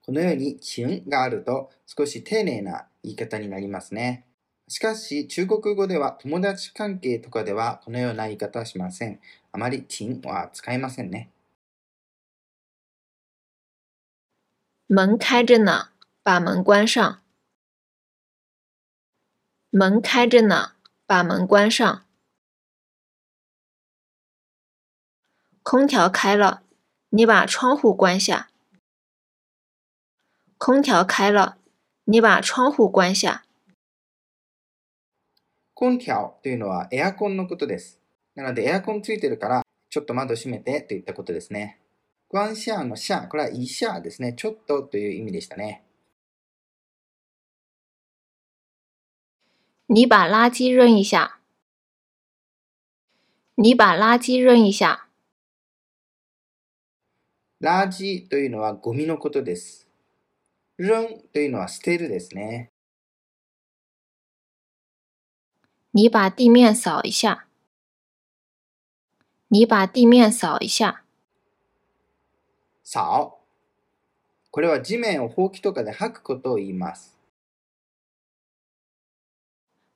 [0.05, 4.24] このように、请があると少し丁寧な言い方になりますね。
[4.68, 9.20] しかし、中国語では友達関係とかではこのような言い方はしません。
[9.53, 11.30] あまり请は使いませんね。
[14.88, 15.90] 門開着呢，
[16.24, 17.20] 把門關上。
[19.72, 20.72] 門開着呢，
[21.07, 22.03] 把門關上。
[25.62, 26.62] 空調開了，
[27.11, 28.49] 你把窗戶關下。
[30.63, 31.57] 空調開了，
[32.05, 33.47] 你把窗戶關下。
[35.75, 37.99] 空調というのはエアコンのことです。
[38.35, 41.81] なのでエアコンついてるから、ちょっと窓閉めてといったことですね。
[42.29, 44.35] 关下の下、これは一下ですね。
[44.35, 45.83] ちょっとという意味でしたね。
[49.89, 51.41] 你把垃圾扔一下。
[53.57, 55.09] 你把垃圾扔一下。
[57.61, 59.89] ラージというのはゴミのことです。
[60.81, 62.72] 扔というのは捨てるですね。
[65.93, 67.47] 你把地面掃一下。
[69.49, 71.03] 你把地面掃一下。
[72.83, 73.35] 掃。
[74.51, 77.14] これは地面をほうきとかで吐くことを言います。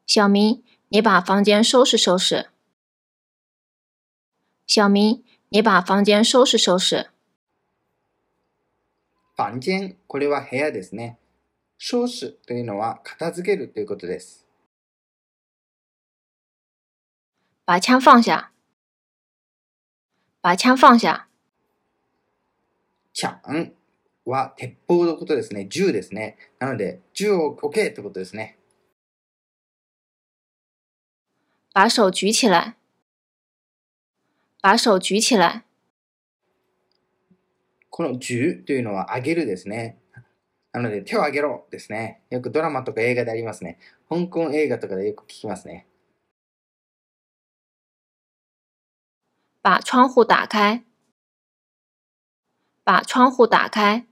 [0.06, 2.50] 小明，你把房间收拾收拾。
[4.66, 7.13] 小明，你把房间收拾收拾。
[9.36, 11.18] 房間、これは部屋ですね。
[11.78, 14.46] 收拾というのは片付けるということです。
[17.66, 18.52] 把枪放下，
[20.42, 21.26] 把枪放下，
[23.12, 23.72] ちゃん
[24.24, 25.66] は鉄砲のことですね。
[25.68, 26.36] 銃ですね。
[26.60, 28.58] なので、銃を置けということですね。
[31.72, 32.76] 把手举起来，
[34.62, 35.64] 把手举起来，
[37.96, 40.00] この銃というのは上げるですね。
[40.72, 42.22] なので、手を上げろですね。
[42.28, 43.78] よくドラマとか映画でありますね。
[44.08, 45.86] 香港映画とかでよく聞きますね。
[49.62, 50.82] 把窗户打开，
[52.82, 54.04] 把窗户打开，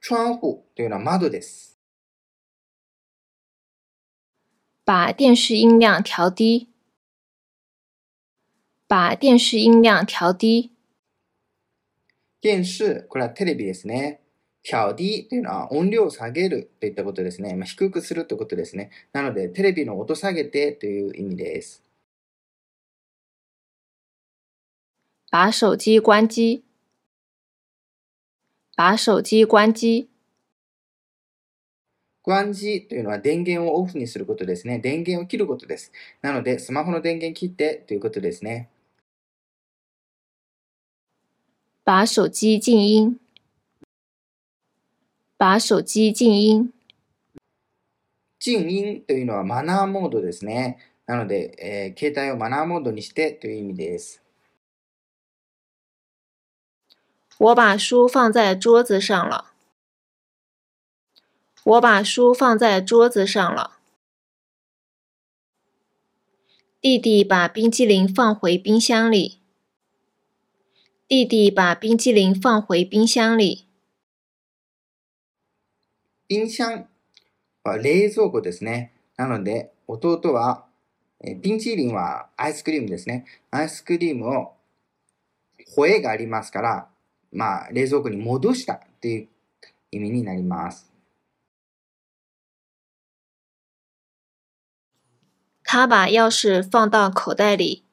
[0.00, 1.78] 窗户というのは窓です。
[4.86, 6.68] 把电视音量调低，
[8.88, 10.73] 把电视音量调低，
[12.44, 14.20] 電視、これはテレビですね。
[14.62, 17.54] 調低というのは音量を下げるといったことですね。
[17.56, 18.90] まあ、低くするということですね。
[19.14, 21.82] なので、テレビの音下げてという意味です。
[25.30, 26.62] 把手机关机，
[28.76, 30.06] 把手机关机，
[32.22, 34.80] 关機というのは電源をオフにすることですね。
[34.80, 35.92] 電源を切ることです。
[36.20, 38.68] なので、スマホの電源切ってということですね。
[41.83, 43.19] 把手机静音，
[45.37, 46.71] 把手机静音，
[48.39, 50.77] 静音というのはマナーモードですね。
[51.05, 54.21] なので、えー携帯をマナーモードにしてという意味です。
[57.39, 59.53] 我把书放在桌子上了。
[61.63, 63.79] 我把书放在桌子上了。
[66.81, 69.39] 弟弟把冰激凌放回冰箱里。
[71.06, 73.66] 弟弟把冰激凌放回冰箱里。
[76.26, 76.88] 冰箱
[77.62, 78.94] は冷蔵庫ですね。
[79.18, 80.64] なので、弟は、
[81.20, 83.26] えーピンチンはアイスクリームですね。
[83.50, 84.54] アイスクリームを、
[85.76, 86.88] ホエがありますから、
[87.30, 89.28] まあ、冷蔵庫に戻したっていう
[89.90, 90.90] 意味になります。
[95.62, 97.84] 他把钥匙放到口袋里。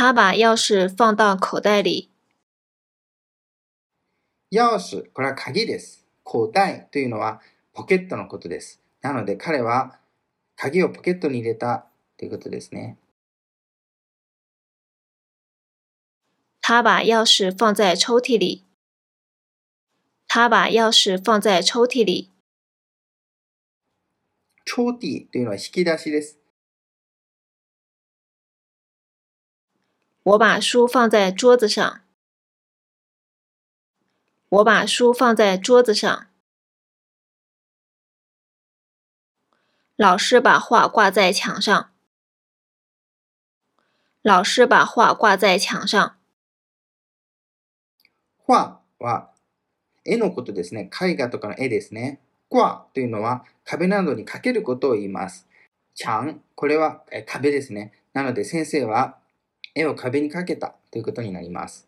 [0.00, 2.08] 他把钥匙放到口袋里。
[4.50, 6.06] 钥匙、これは鍵です。
[6.22, 7.40] 口袋というのは
[7.72, 8.80] ポケットのことです。
[9.02, 9.98] なので彼は
[10.54, 11.86] 鍵をポケットに入れた
[12.16, 12.96] ということですね。
[16.62, 18.66] 他把钥匙放在抽屉里。
[20.28, 22.30] 他把钥匙放在抽屉里。
[24.64, 26.37] 抽屉というのは引き出しです。
[30.28, 32.02] 我把书放在桌子上。
[34.50, 36.26] 我把书放在桌子上。
[39.96, 41.90] 老师把画挂在墙上。
[44.20, 46.16] 老师把画挂在墙上。
[48.44, 49.30] 画は
[50.04, 50.90] 絵のことですね。
[51.00, 52.20] 絵画とかの絵ですね。
[52.50, 55.48] 画というのは壁などにかけることを言います。
[55.94, 57.92] ちゃん、これはえ壁ですね。
[58.12, 59.17] なので先生は
[59.78, 61.86] 絵を壁にかけたということになります。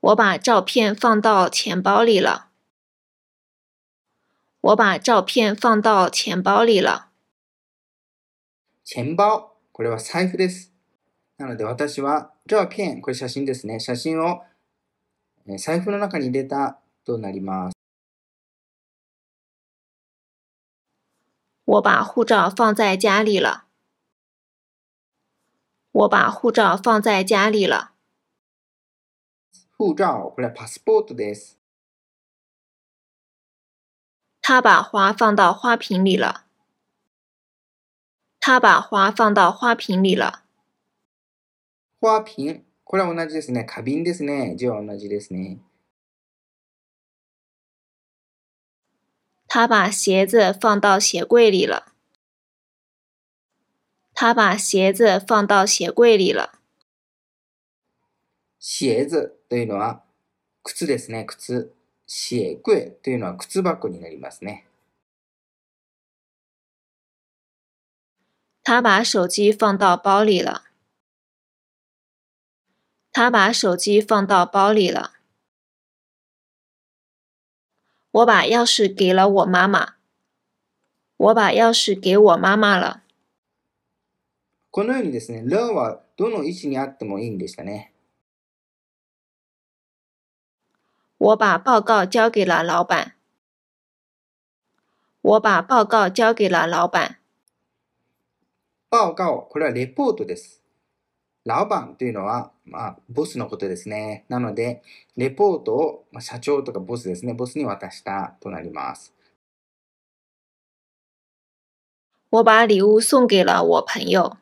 [0.00, 2.48] 我把照片放到钱包里了。
[4.60, 7.10] 我把照片放到钱包里了。
[8.84, 10.72] 钱包、これは財布です。
[11.38, 13.78] なので私は、照片、これ写真ですね。
[13.78, 14.42] 写真を
[15.48, 17.76] えー財布の中に入れたとなります。
[21.64, 23.65] 我把护照放在家里了。
[25.95, 27.91] 我把护照放在家里了。
[29.77, 31.57] 護照、これはパスポートです。
[34.41, 36.45] 他把花放到花瓶里了。
[38.39, 40.43] 他把花放到花瓶里了。
[41.99, 43.65] 花瓶、これは同じですね。
[43.65, 44.55] 花瓶ですね。
[44.55, 45.59] 字は同じですね。
[49.47, 51.93] 他把鞋子放到鞋柜里了。
[54.15, 56.59] 他把鞋子放到鞋柜里了。
[58.59, 60.03] 鞋子というのは
[60.63, 61.25] 靴ですね。
[61.25, 61.73] 靴。
[62.05, 64.67] 鞋柜というのは靴箱になりますね。
[68.63, 70.65] 他把手机放到包里了。
[73.11, 75.13] 他把手机放到包里了。
[78.11, 79.95] 我把钥匙给了我妈妈。
[81.15, 83.03] 我把钥匙给我妈妈了。
[84.76, 87.94] このようにですね、了はどの位置にあってもいいんでしたね。
[91.18, 93.14] 我把报告交给了老板。
[95.22, 97.16] 我把报告交给了老板。
[98.90, 100.62] 報告、これはレポートです。
[101.46, 104.26] ラオバンというのは、まあ、ボスのことですね。
[104.28, 104.82] なので、
[105.16, 109.14] レポートを、まあ、社長とかボスですね、ボスに渡したとなります。
[112.28, 114.36] 我把礼物送给了我朋友。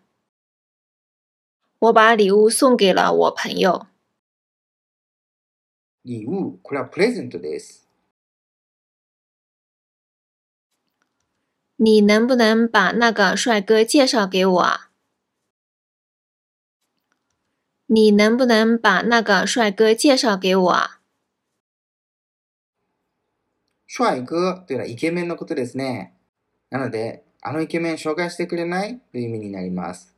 [1.85, 3.87] 我把礼物送给了我朋友。
[6.03, 7.87] 礼物、これはプレゼントです。
[11.77, 14.91] 你能不能把那个帅哥介绍给我啊？
[17.87, 21.01] 你能不能把那个帅哥介绍给我啊？
[23.87, 26.15] 帅哥というのはイケメンのことですね。
[26.71, 28.99] なので、あのイケメン紹介してくれない？
[29.13, 30.14] という意味になります。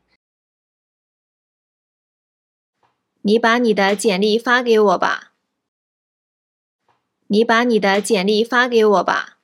[3.26, 5.34] 你把你的简历发给我吧。
[7.28, 9.38] 你把你的简历发给我吧。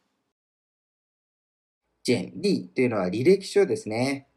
[2.03, 4.27] ジェンリーというのは履歴書ですね。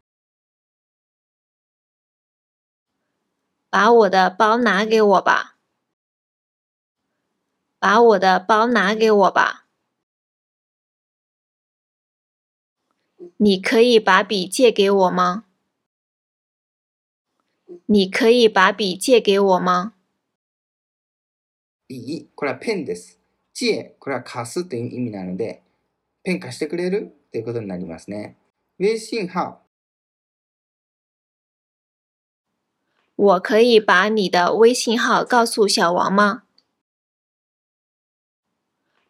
[3.69, 5.57] 把我的包拿给我吧。
[7.79, 9.67] 把我的包拿给我吧。
[13.37, 15.44] 你可以把笔借给我吗？
[17.85, 19.93] 你可以把笔借给我吗？
[21.89, 23.19] いい、これはペンです。
[23.53, 25.61] 知恵、これは貸すという意味なので、
[26.23, 28.37] ペン貸してくれるということになりますね。
[28.79, 29.59] 微信号、
[33.15, 36.43] 我可以把你的微信号告诉小王吗？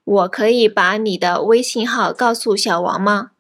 [0.03, 3.31] 我可以把你的微信号告诉小王吗？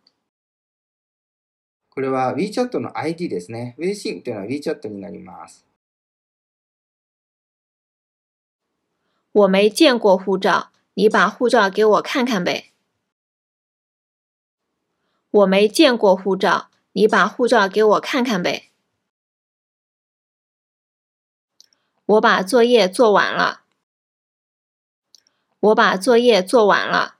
[1.96, 3.74] これは WeChat の ID ですね。
[3.78, 5.64] 微信というのは WeChat になります。
[9.32, 12.72] 我没见过护照，你把护照给我看看呗。
[15.30, 18.70] 我没见过护照，你把护照给我看看呗。
[22.04, 23.62] 我把作业做完了。
[25.60, 27.15] 我把作业做完了。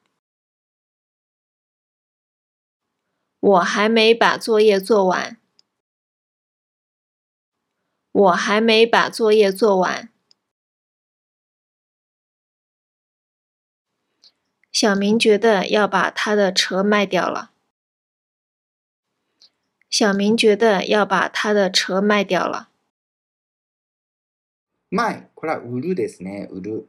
[3.46, 5.38] 我还没把作业做完。
[8.12, 10.10] 我还没把作业做完。
[14.72, 17.52] 小明觉得要把他的车卖掉了。
[19.90, 22.70] 小明觉得要把他的车卖掉了。
[24.92, 26.50] 前、これは売るですね。
[26.52, 26.88] 売る。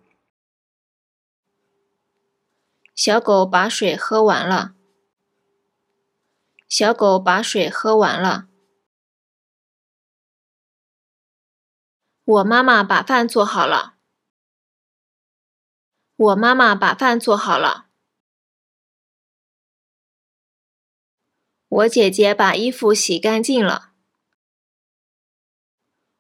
[2.94, 4.74] 小狗把水喝完了。
[6.68, 8.48] 小狗把水喝完了。
[12.24, 13.98] 我妈妈把饭做好了。
[16.16, 17.88] 我妈妈把饭做好了。
[21.68, 23.92] 我姐姐把衣服洗干净了。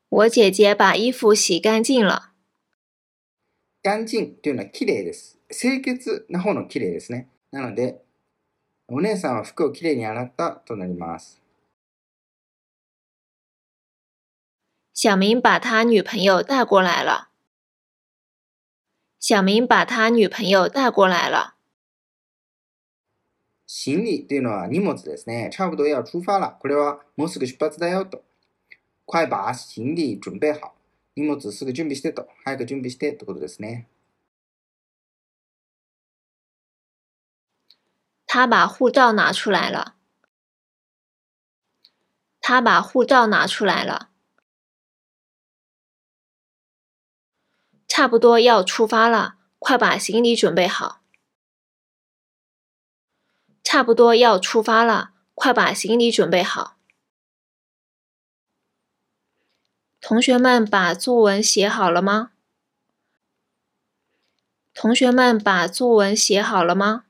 [0.08, 2.32] 我姐姐把衣服洗干净了。
[3.82, 5.38] 干净というのは綺麗です。
[5.50, 7.28] 清潔な方の綺麗ですね。
[7.50, 8.02] なので、
[8.89, 11.41] お姉さんは服をきれいに洗ったとなります。
[14.93, 17.27] 小明把他女朋友带过来了。
[19.19, 21.55] 小明把他女朋友带过来了。
[23.65, 25.51] 行李というのは荷物ですね。
[25.51, 26.57] 差不多要出发了。
[26.59, 28.23] これはもうすぐ出発だよと。
[29.05, 30.73] 快把行李準備好。
[31.17, 32.25] 荷物すぐ準備してと。
[32.45, 33.87] 早く準備してってことですね。
[38.37, 39.95] 他把护照拿出来了。
[42.39, 44.11] 他把护照拿出来了。
[47.87, 51.01] 差不多要出发了，快把行李准备好。
[53.63, 56.77] 差不多要出发了，快把行李准备好。
[59.99, 62.33] 同学们把作文写好了吗？
[64.75, 67.05] 同学们把作文写好了吗？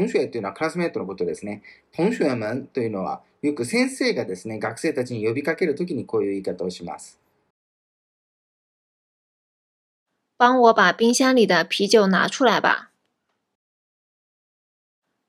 [0.00, 1.62] 同学というのはクラスメートのことですね。
[1.94, 7.18] 同学们というのはよく先生がですね、学生たちに呼びかけるときにこういう言い方をします。
[10.38, 12.92] 帮我把冰箱里的啤酒拿出来吧。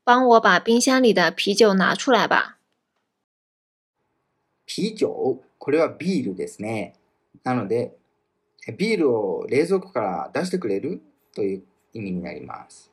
[0.06, 2.57] 帮我把冰箱里的啤酒拿出来吧。
[4.65, 6.93] 啤酒、これはビールですね。
[7.43, 7.98] なので、
[8.77, 11.02] ビールを冷蔵庫から出してくれる
[11.35, 12.90] という意味になります。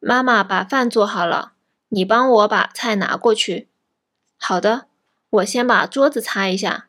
[0.00, 1.52] 妈妈把饭做好了，
[1.88, 3.68] 你帮我把菜拿过去。
[4.36, 4.86] 好的，
[5.30, 6.88] 我先把桌子擦一下。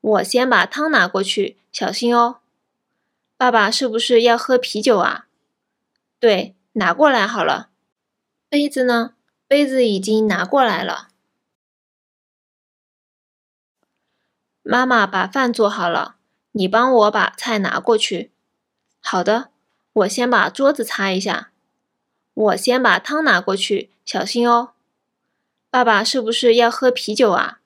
[0.00, 2.40] 我先把汤拿过去，小心哦。
[3.36, 5.26] 爸爸是不是要喝啤酒啊？
[6.20, 7.70] 对，拿过来好了。
[8.48, 9.14] 杯子呢？
[9.46, 11.08] 杯子已经拿过来了。
[14.62, 16.16] 妈妈把饭做好了，
[16.52, 18.30] 你帮我把菜拿过去。
[19.00, 19.50] 好的，
[19.94, 21.50] 我先把桌子擦一下。
[22.38, 24.70] 我先把汤拿过去，小心哦。
[25.70, 27.58] 爸爸是不是要喝啤酒啊？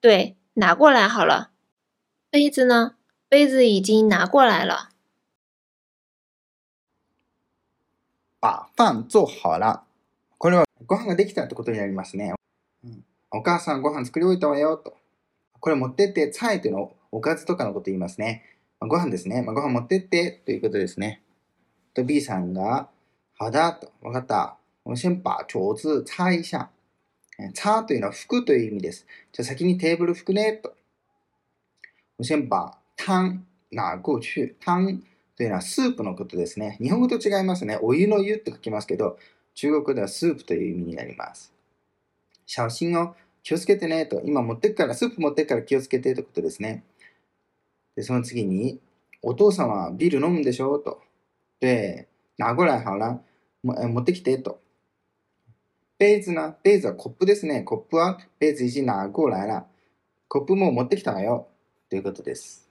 [0.00, 1.52] 对，拿过来好了。
[2.28, 2.96] 杯子呢？
[3.28, 4.88] 杯子已经拿过来了。
[8.40, 9.84] 把饭做好了。
[10.36, 12.34] これはご飯ができたってことになりますね。
[12.82, 14.96] うん、お母さんご飯作り置いたわよと。
[15.60, 18.42] これ持ってって、菜というのをおかずとかのこと言いますね。
[18.80, 19.42] まあ、ご飯ですね。
[19.42, 21.22] まあ、ご飯持ってってということですね。
[21.94, 22.90] と B さんが、
[23.38, 23.78] 好だ。
[24.00, 24.56] わかった。
[24.84, 26.70] 我先把桌子擦一下。
[27.54, 29.06] 擦というのは拭くという意味です。
[29.32, 30.74] じゃあ先にテーブル拭くねと。
[32.18, 34.56] 我先把汤拿过去。
[34.58, 35.02] 汤
[35.36, 36.78] というのはスープのことですね。
[36.80, 37.78] 日本語と違いますね。
[37.82, 39.18] お湯の湯って書きますけど、
[39.54, 41.52] 中国ではスープという意味になります。
[42.46, 44.22] 写真を気をつけてねと。
[44.24, 46.84] 今持ってくから、スープ持ってくから気をつけてということですね。
[47.94, 48.80] で、その次に、
[49.20, 50.78] お父さんはビール飲むんでしょ？
[50.78, 51.02] と。
[51.60, 53.20] で、拿过来好了。
[53.62, 54.60] 持ってきてと。
[55.98, 57.62] 杯子呢杯子はコップですね。
[57.62, 59.66] コップは杯子已经拿过来了。
[60.28, 61.48] コップも持ってきたわよ。
[61.88, 62.68] ということです。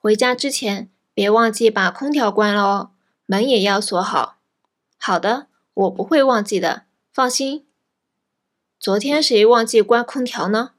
[0.00, 2.90] 回家之前，别忘记把空调关了哦，
[3.26, 4.36] 门也要锁好。
[4.98, 7.66] 好的，我不会忘记的，放心。
[8.78, 10.72] 昨天谁忘记关空调呢？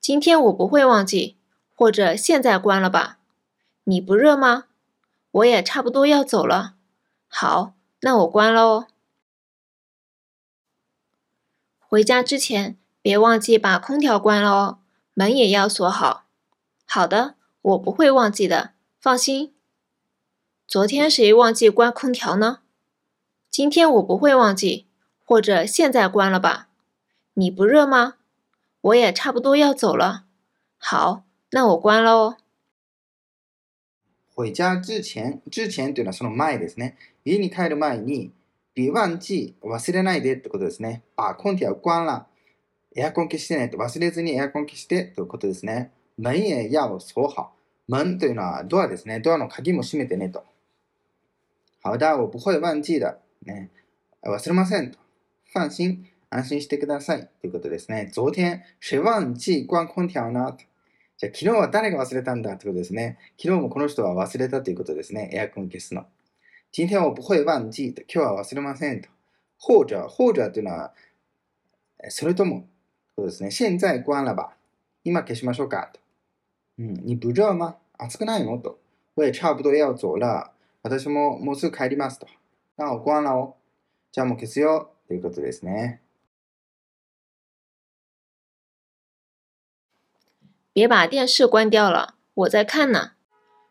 [0.00, 1.36] 今天我不会忘记，
[1.74, 3.20] 或者现在关了吧。
[3.84, 4.64] 你不热吗？
[5.32, 6.74] 我也差不多要走了。
[7.26, 8.86] 好，那我关了哦。
[11.80, 14.78] 回家之前别忘记把空调关了哦，
[15.14, 16.24] 门也要锁好。
[16.84, 19.54] 好的，我不会忘记的，放心。
[20.66, 22.60] 昨天谁忘记关空调呢？
[23.50, 24.86] 今天我不会忘记，
[25.24, 26.68] 或者现在关了吧。
[27.34, 28.14] 你不热吗？
[28.82, 30.24] 我也差不多要走了。
[30.78, 32.36] 好，那我关了哦。
[34.36, 36.96] 回家之前、之前というのはその前ですね。
[37.24, 38.32] 家に帰る前に、
[38.74, 41.02] 別忘記、忘れないでってことですね。
[41.16, 42.26] 把空調关了。
[42.94, 45.92] エアコン消してねと忘れずにエアコン消してということですね。
[46.18, 47.52] 門也要锁好。
[47.88, 49.20] 門というのはドアですね。
[49.20, 50.44] ドアの鍵も閉めてねと。
[51.82, 53.18] 好的、我不会忘記的。
[53.44, 53.70] ね、
[54.24, 54.98] 忘れませんと。
[55.52, 57.28] 放心、安心してください。
[57.40, 58.10] ということですね。
[58.12, 60.56] 昨天、谁忘記关空調呢？
[61.22, 63.16] じゃあ昨日は誰が忘れたんだってことですね。
[63.40, 65.30] 昨日もこの人は忘れたということですね。
[65.32, 66.04] エアコン消すの。
[66.72, 68.02] 今天我不会忘記と。
[68.12, 69.08] 今日は忘れませんと。
[69.56, 70.92] 或者、或者というのは、
[72.08, 72.66] それとも、
[73.14, 73.50] そうですね。
[73.50, 74.56] 現在关了吧。
[75.04, 76.00] 今消しましょうかと。
[76.80, 76.94] うん。
[77.04, 78.80] 你不热吗暑くないのと。
[79.14, 80.50] 我也差不多要走了。
[80.82, 82.26] 私ももうすぐ帰りますと。
[82.76, 83.56] なお、关了を。
[84.10, 84.90] じゃあもう消すよ。
[85.06, 86.00] ということですね。
[90.72, 93.12] 别把电视关掉了，我在看呢。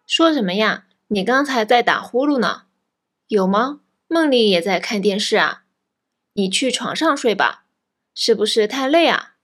[0.05, 0.85] 说什么呀？
[1.07, 2.63] 你刚才在打呼噜呢？
[3.27, 3.81] 有吗？
[4.07, 5.63] 梦里也在看电视啊？
[6.33, 7.65] 你去床上睡吧，
[8.13, 9.35] 是不是太累啊？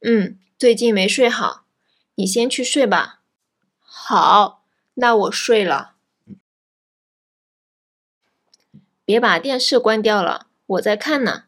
[0.00, 1.64] 嗯，最近没睡好，
[2.14, 3.20] 你先去睡吧。
[3.80, 5.94] 好，那我睡了。
[9.04, 11.44] 别把电视关掉了，我在看呢。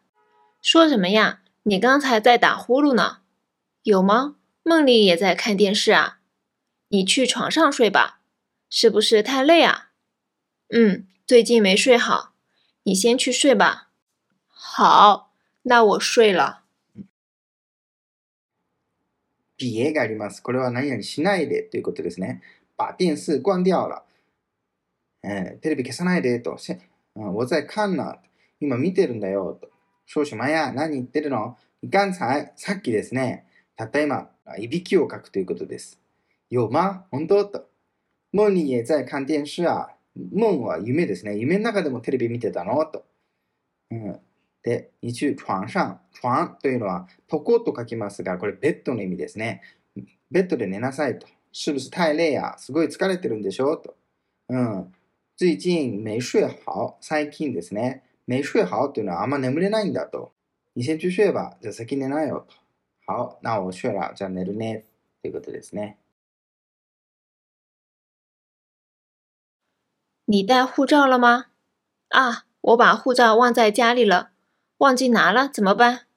[0.60, 1.40] 说什么呀？
[1.62, 3.18] 你刚才在打呼噜呢？
[3.82, 4.36] 有吗？
[4.63, 6.19] 梦里也在看电视啊，
[6.89, 8.19] 你去床上睡吧，
[8.69, 9.91] 是不是太累啊？
[10.69, 12.33] 嗯，最近没睡好，
[12.83, 13.91] 你先去睡吧。
[14.47, 15.31] 好，
[15.63, 16.63] 那我睡了。
[19.57, 20.41] 别があります。
[20.41, 22.41] これは何々しないでということですね。
[22.75, 24.03] 把電視关掉了。
[25.23, 26.57] えテレビ消さないでと。
[27.13, 28.17] 我在看呢。
[28.59, 29.69] 今見てるんだよと。
[30.05, 31.57] 少々前何言ってるの
[31.89, 33.45] 刚才、さっきですね。
[33.75, 36.00] たった今、 いびきをかくということです。
[36.50, 37.04] 有吗？
[37.10, 37.44] 本当？
[37.44, 37.68] と。
[38.32, 39.88] 梦里也在看電視啊。
[40.16, 41.36] 夢は夢ですね。
[41.36, 42.84] 夢の中でもテレビ見てたの？
[42.86, 43.04] と。
[43.90, 44.18] うん、
[44.62, 45.98] で、日中、床上。
[46.12, 49.62] 床というのは、床と書きますが、これベッドの意味ですね。
[50.30, 51.26] ベッドで寝なさいと。
[51.52, 53.76] 是不是太累やすごい疲れてるんでしょ？
[53.76, 53.96] と。
[54.48, 54.92] うん。
[55.36, 56.96] 最近没睡好？
[57.00, 58.02] 最近ですね。
[58.28, 58.88] 没睡好？
[58.88, 60.32] というのはあんま眠れないんだと。
[60.76, 61.56] 你先去睡吧。
[61.60, 62.54] じゃあ先寝なよと。
[63.09, 64.83] 好，那我睡了，じゃあ寝るね。
[65.21, 65.97] ということですね。
[70.25, 71.45] 你带护照了吗？
[72.09, 74.31] 啊，我把护照忘在家里了，
[74.77, 76.07] 忘记拿了，怎么办？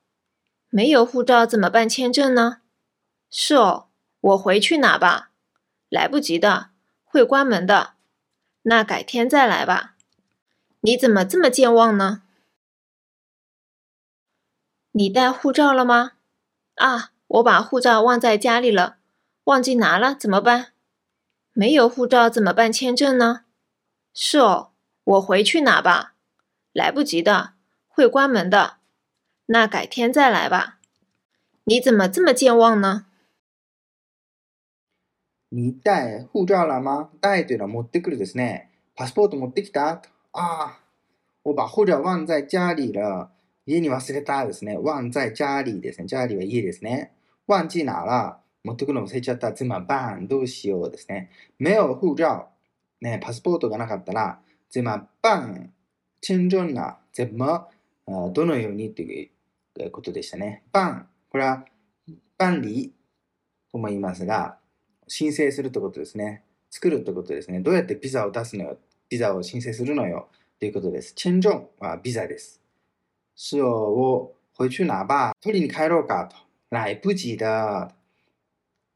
[0.71, 2.63] 没有护照怎么办签证呢？
[3.31, 3.89] 是哦，
[4.21, 5.31] 我回去拿吧。
[5.91, 6.71] 来不及的，
[7.05, 7.95] 会关门的。
[8.63, 9.95] 那改天再来吧。
[10.81, 12.23] 你怎么这么健忘呢？
[14.93, 16.12] 你带护照了吗？
[16.77, 18.99] 啊，我把护照忘在家里了，
[19.45, 20.69] 忘记拿了，怎么办？
[21.53, 23.45] 没有护照怎么办签证呢？
[24.15, 24.71] 是哦，
[25.05, 26.15] 我回去拿吧。
[26.73, 27.55] 来不及的，
[27.89, 28.77] 会关门的。
[29.47, 30.79] 那改天再来吧。
[31.65, 33.07] 你怎么这么健忘呢？
[35.51, 37.11] 你带护照了吗？
[37.21, 38.69] 带というのは持ってくるですね。
[38.95, 40.03] パスポート持ってきた
[40.33, 40.79] ああ、
[41.43, 43.31] 我把护照忘在家里了。
[43.66, 44.78] 家に忘れたですね。
[44.78, 46.08] 忘在家里ですね。
[46.08, 47.14] 家里は家ですね。
[47.48, 49.54] 忘記なら、持ってくるの忘れちゃった。
[49.54, 51.30] 怎么办どうしようですね。
[51.60, 52.48] 没有护照。
[53.02, 55.72] ね、パスポートがなかったら、怎么办
[56.22, 57.68] 签证な、怎么、
[58.34, 59.30] どのようにってい
[59.86, 60.64] うことでしたね。
[60.72, 61.08] 办。
[61.30, 61.66] これは、
[62.38, 62.94] 办理
[63.72, 64.58] とも言いますが、
[65.08, 66.44] 申請するってことですね。
[66.70, 67.60] 作るってことですね。
[67.60, 68.78] どうやってビザを出すのよ。
[69.10, 70.30] ビザを申請するのよ。
[70.60, 71.14] ということです。
[71.14, 72.63] チェンジョンはビザです。
[73.36, 75.34] 是を回去拿吧。
[75.42, 76.36] 取りに帰ろうかと。
[76.70, 77.92] 来不及的。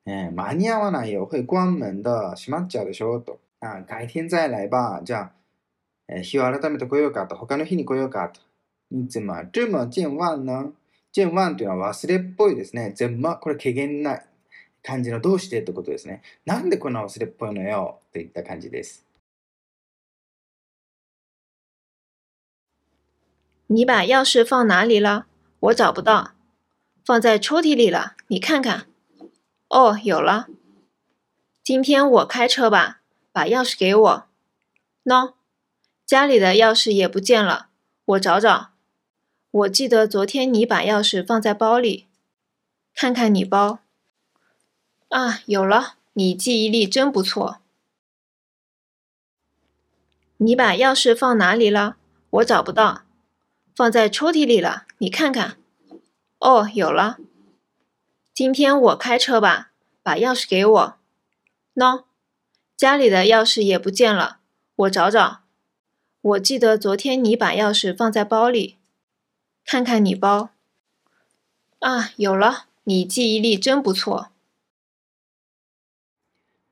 [0.06, 1.28] え、間に合わないよ。
[1.28, 2.36] 会关門的。
[2.36, 3.40] 閉まっちゃうでしょと。
[3.60, 5.02] あ改天再来ば。
[5.04, 5.32] じゃあ、
[6.08, 7.36] え、日を改めて来ようかと。
[7.36, 8.40] 他の日に来ようかと。
[8.90, 10.72] 你怎么这么健忘呢？
[11.12, 12.94] 健忘というのは忘れっぽいですね。
[12.96, 14.22] 全部、これ軽減な
[14.84, 16.22] 感じのどうしてってことですね。
[16.46, 18.00] なんでこんな忘れっぽいのよ？
[18.14, 19.07] といった感じです。
[23.68, 25.28] 你把钥匙放哪里了？
[25.60, 26.32] 我找不到。
[27.04, 28.88] 放在抽屉里了，你看看。
[29.70, 30.48] 哦，有了。
[31.64, 34.28] 今天我开车吧，把钥匙给我。
[35.04, 35.34] 喏，
[36.06, 37.70] 家里的钥匙也不见了，
[38.06, 38.72] 我找找。
[39.52, 42.08] 我记得昨天你把钥匙放在包里，
[42.94, 43.80] 看看你包。
[45.10, 45.96] 啊，有了！
[46.14, 47.60] 你记忆力真不错。
[50.38, 51.96] 你把钥匙放哪里了？
[52.30, 53.07] 我找不到。
[53.77, 55.57] 放在抽屉里了，你看看。
[56.39, 57.19] 哦，有了。
[58.35, 59.73] 今天我开车吧，
[60.03, 60.97] 把钥匙给我。
[61.75, 62.05] 喏，
[62.77, 64.41] 家里的钥匙也不见了，
[64.77, 65.41] 我找找。
[66.21, 68.79] 我记得昨天你把钥匙放在包里，
[69.65, 70.51] 看看你包。
[71.81, 72.67] 啊，有了！
[72.85, 74.31] 你记忆力真不错。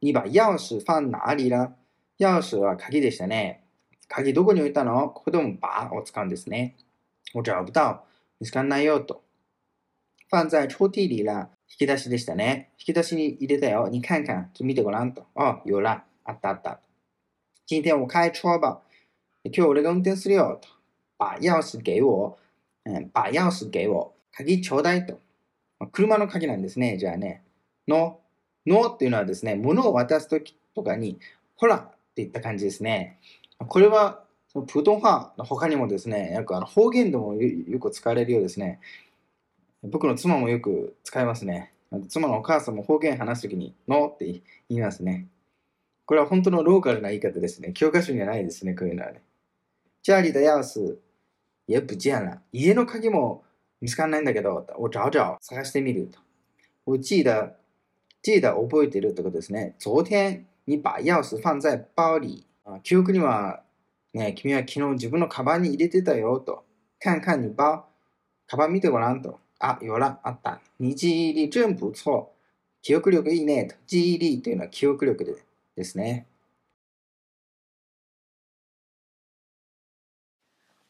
[0.01, 1.75] 你把钥匙放哪里了
[2.19, 3.61] 钥匙は鍵でしたね。
[4.09, 6.75] 鍵どこに置いたのここでも把を使うんですね。
[7.36, 8.06] 我找不到。
[8.40, 9.22] 見つかんないよと。
[10.32, 11.50] 放在抽屉里了。
[11.68, 12.72] 引き出しでしたね。
[12.80, 13.90] 引き出しに入れたよ。
[13.90, 14.52] 你看看。
[14.62, 15.26] 見てごらんと。
[15.36, 16.02] あ、有了。
[16.24, 16.80] あったあった。
[17.66, 18.82] 今天我開車吧。
[19.44, 20.70] 今日俺が運転するよと。
[21.18, 22.38] 把钥匙给我。
[22.86, 24.14] うん、把钥匙给我。
[24.32, 25.20] 鍵ちょうだいと。
[25.92, 26.98] 車の鍵なんですね。
[26.98, 27.44] じゃあね。
[27.86, 28.22] の
[28.66, 31.20] のっていうのはですね、物を渡すときとかに、
[31.58, 33.20] ほらっていった感じですね。
[33.60, 34.25] これは、
[34.56, 38.80] そのプートン派の他にもですね、よくあの方言でもよく使われるようですね。
[39.84, 41.74] 僕の妻もよく使いますね。
[42.08, 44.26] 妻のお母さんも方言話すときに、のって
[44.70, 45.28] 言いますね。
[46.06, 47.74] これは本当のローカルな言い方ですね。
[47.74, 49.24] 教科書にはないですね、こういうのはね。
[50.04, 51.00] 家里的钥匙
[51.68, 52.42] 也不见了。
[52.54, 53.44] 家の鍵も
[53.82, 56.20] 見つかんないんだけど、我找找、探してみると。
[56.86, 57.58] 我记得
[58.22, 59.76] 记得覚えてるってことですね。
[59.80, 62.46] 昨天に把钥匙放在包里。
[62.84, 63.65] 記憶には、
[64.16, 66.64] ね、君は昨日自分のカバンに入れてたよと。
[67.00, 67.84] 看看你包。
[68.48, 69.40] カバン見てごらんと。
[69.60, 70.62] あ、有了、あった。
[70.80, 72.32] 你記憶力真不错。
[72.82, 73.76] 記憶力いいねと。
[73.86, 75.36] 記憶力というのは記憶力で
[75.76, 76.26] ですね。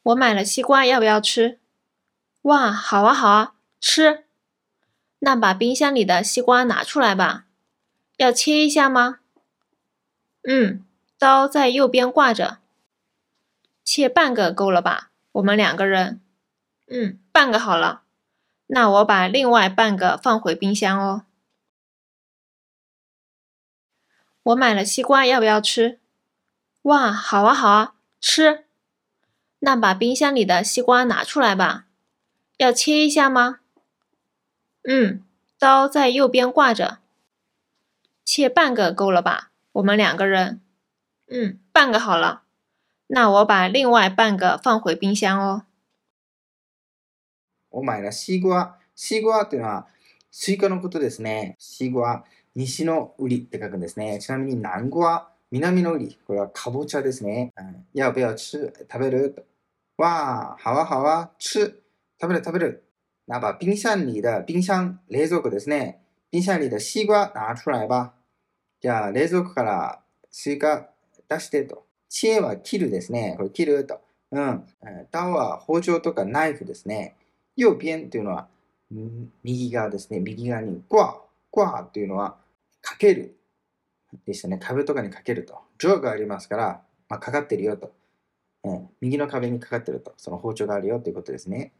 [0.03, 1.57] 我买了西瓜，要不要吃？
[2.43, 4.25] 哇，好啊，好啊，吃。
[5.17, 7.45] 那把冰箱里的西瓜拿出来吧，
[8.17, 9.17] 要切一下吗？
[10.43, 10.85] 嗯，
[11.17, 12.59] 刀在右边挂着，
[13.85, 15.11] 切半个够了吧？
[15.33, 16.19] 我们两个人。
[16.87, 18.01] 嗯，半个好了。
[18.67, 21.25] 那我把另外半个放回冰箱哦。
[24.41, 25.99] 我买了西瓜，要不要吃？
[26.81, 28.65] 哇，好啊，好啊，吃。
[29.59, 31.85] 那把冰箱里的西瓜拿出来吧，
[32.57, 33.59] 要切一下吗？
[34.83, 35.23] 嗯，
[35.59, 36.99] 刀在右边挂着，
[38.23, 39.51] 切半个够了吧？
[39.73, 40.61] 我们两个人。
[41.27, 42.44] 嗯，半个好了。
[43.07, 45.65] 那我把另外半个放回冰箱哦。
[47.69, 48.79] 我买了西瓜。
[48.95, 49.87] 西瓜っていうのは
[50.31, 51.55] スイカのことですね。
[51.59, 52.23] 西瓜、
[52.55, 54.19] 西の瓜って書くんですね。
[54.19, 57.53] ちなみに南瓜、南の瓜、これはかぼちゃですね。
[57.57, 59.33] うん、要不要吃食べる？
[59.33, 59.43] と。
[59.97, 61.83] 哇好啊好啊、吃。
[62.19, 62.83] 食べる食べる。
[63.25, 65.99] 那把冰箱里的冰箱、冷蔵庫ですね。
[66.29, 68.13] 冰箱里的西瓜拿出来吧。
[68.81, 70.01] じゃあ、冷蔵庫から
[70.31, 70.89] スイカ
[71.27, 71.84] 出してと。
[72.09, 73.35] 切は切るですね。
[73.37, 73.99] これ切ると。
[74.31, 74.65] うん。
[75.11, 77.15] 刀は包丁とかナイフですね。
[77.57, 78.47] 右边というのは、
[79.43, 80.19] 右側ですね。
[80.19, 82.37] 右側に、挂挂というのは、
[82.81, 83.35] かける。
[84.25, 84.57] でしたね。
[84.57, 85.59] 壁とかにかけると。
[85.77, 87.91] 着がありますから、まあ、かかってるよと。
[88.63, 90.13] うん、右の壁にかかってると。
[90.17, 91.73] その包丁があるよということですね。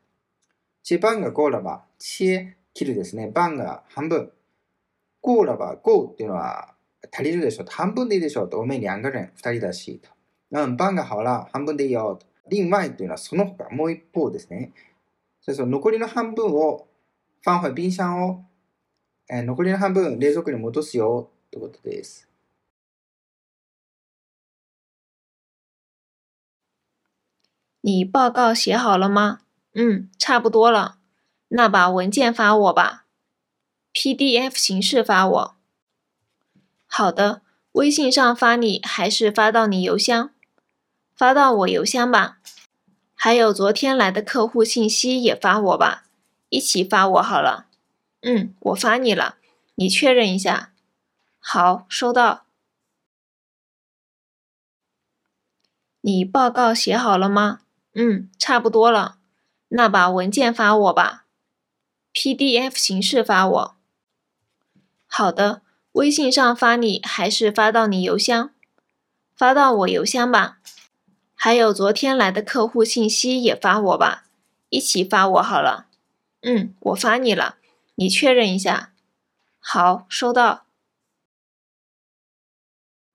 [0.84, 3.32] チバンがゴーラバ、チエ、切るですね。
[3.34, 4.32] バンが半分。
[5.22, 6.75] ゴーラバ、ゴーっていうのは
[7.12, 7.72] 足りるでしょと。
[7.72, 8.60] 半分でいいでしょと。
[8.60, 10.10] おめにあんがれん、二人だしと。
[10.52, 12.28] うん、バンが好ら、半分でいいよと。
[12.50, 14.74] 另外というのはその他、もう一方ですね。
[15.42, 16.88] それその残りの半分を、
[17.46, 18.46] 放回冰箱を、
[19.30, 22.28] えー、残りの半分冷蔵庫に戻すよということです。
[27.82, 29.42] 你报告写好了吗？
[29.74, 30.98] 嗯，差不多了。
[31.50, 33.06] 那把文件发我吧
[33.94, 35.55] ，PDF 形式发我。
[36.98, 37.42] 好的，
[37.74, 40.32] 微信上发你还是发到你邮箱？
[41.14, 42.38] 发到我邮箱吧。
[43.14, 46.06] 还有昨天来的客户信息也发我吧，
[46.48, 47.68] 一起发我好了。
[48.22, 49.36] 嗯，我发你了，
[49.76, 50.72] 你确认一下。
[51.38, 52.46] 好，收到。
[56.00, 57.60] 你报告写好了吗？
[57.96, 59.18] 嗯，差不多了。
[59.68, 61.26] 那把文件发我吧
[62.14, 63.76] ，PDF 形式发我。
[65.08, 65.62] 好的，
[65.95, 68.51] 微信上发你还是发到你邮箱？
[69.37, 70.59] 发到我邮箱吧。
[71.35, 74.25] 还有昨天来的客户信息也发我吧，
[74.69, 75.87] 一起发我好了。
[76.43, 77.57] 嗯，我发你了，
[77.95, 78.93] 你确认一下。
[79.59, 80.67] 好，收到。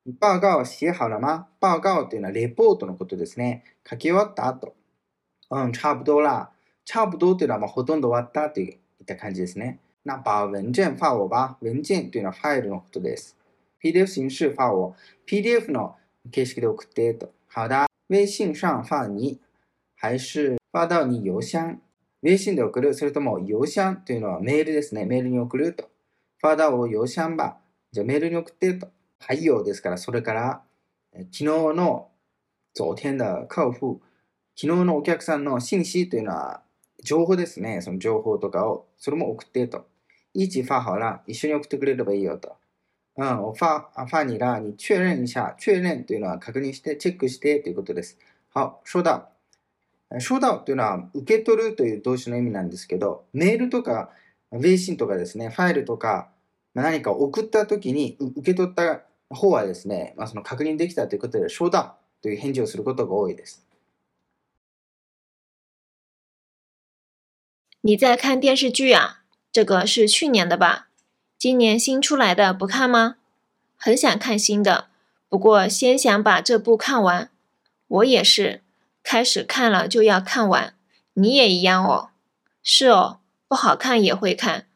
[0.04, 1.48] 你报告写好了吗？
[1.60, 3.64] 报告というのはレポートのことですね。
[3.90, 4.76] 書き終わった後。
[5.50, 6.50] うん、差不多啦。
[6.84, 9.80] 差不多というのはまあほとんど終わったといった感じですね。
[10.03, 11.59] 那把文件发我吧。
[11.61, 13.37] 文件というのはファイルのことです。
[13.83, 14.95] PDF 形式发我。
[15.27, 15.97] PDF の
[16.31, 17.33] 形式で送ってと。
[17.53, 17.87] 好的。
[18.09, 19.41] 微信上发你
[19.95, 21.81] 还是发到你邮箱
[22.23, 25.05] 微信で送るそれとも郵箱というのはメールですね。
[25.05, 25.91] メールに送ると。
[26.41, 27.59] 发到我邮箱吧。
[27.93, 28.89] じゃあメールに送ってと。
[29.19, 30.63] はいよですから、それから、
[31.13, 32.09] 昨日の
[32.75, 34.01] 昨天的客户、
[34.57, 36.63] 昨日のお客さんの信息というのは
[37.05, 37.83] 情報ですね。
[37.83, 39.90] その情報とかを、それも送ってと。
[40.33, 41.23] 一起发好了。
[41.27, 42.57] 一緒に送ってくれればいいよと。
[43.17, 48.17] 嗯，我发啊发你了，你确认一下，确认というのは確認して、チェックしてということです。
[48.55, 49.29] 好、收到。
[50.19, 54.11] 收到というのは受け取るという動詞の意味なんですけど、メールとか、
[54.53, 56.31] 微信とかですね、ファイルとか、
[56.75, 63.67] 何か送った時に受け取った方はですね、まあ、その確認できたということで、收到という返事をすることが多いです。
[67.83, 69.20] 你在看电视剧啊？
[69.53, 70.89] 这个是去年的吧？
[71.39, 73.17] 今年新出来的不看吗？
[73.77, 74.89] 很想看新的，
[75.29, 77.31] 不过先想把这部看完。
[77.89, 78.63] 我也是，
[79.03, 80.75] 开始看了就要看完。
[81.15, 82.11] 你也一样哦。
[82.63, 84.69] 是哦，不好看也会看。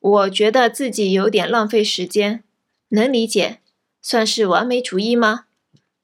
[0.00, 2.44] 我觉得自己有点浪费时间，
[2.88, 3.60] 能理解。
[4.02, 5.46] 算是完美主义吗？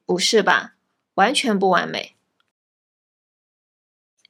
[0.05, 0.75] 不是吧，
[1.15, 2.15] 完全不完美。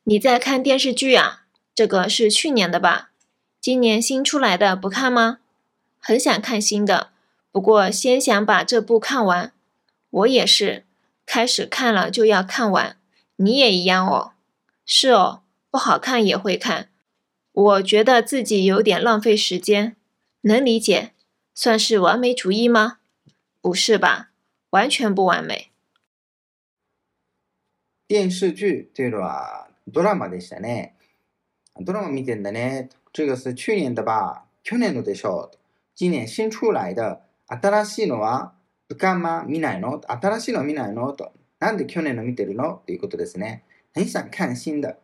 [0.03, 1.45] 你在看电视剧啊？
[1.75, 3.11] 这个是去年的吧？
[3.66, 5.38] 今年新出来的不看吗？
[5.98, 7.10] 很想看新的，
[7.50, 9.52] 不过先想把这部看完。
[10.10, 10.84] 我也是，
[11.24, 12.96] 开始看了就要看完。
[13.36, 14.32] 你也一样哦。
[14.84, 16.90] 是哦，不好看也会看。
[17.52, 19.96] 我觉得自己有点浪费时间，
[20.42, 21.12] 能理解。
[21.54, 22.98] 算是完美主义吗？
[23.60, 24.30] 不是吧，
[24.70, 25.70] 完全不完美。
[28.08, 30.94] 电视剧というのはドラマでしたね。
[31.78, 32.88] ドラマ見てんだね。
[33.17, 34.43] 这个是去年的吧？
[34.61, 35.57] 去年のでしょう。
[35.95, 38.53] 今年新出来的新しいのは
[38.91, 39.99] 浮かま見ないの？
[40.07, 41.11] 新しいの見ないの？
[41.13, 41.31] と。
[41.57, 42.75] なんで去年の見てるの？
[42.75, 43.63] っていうことですね。
[43.95, 44.97] 很想看新的。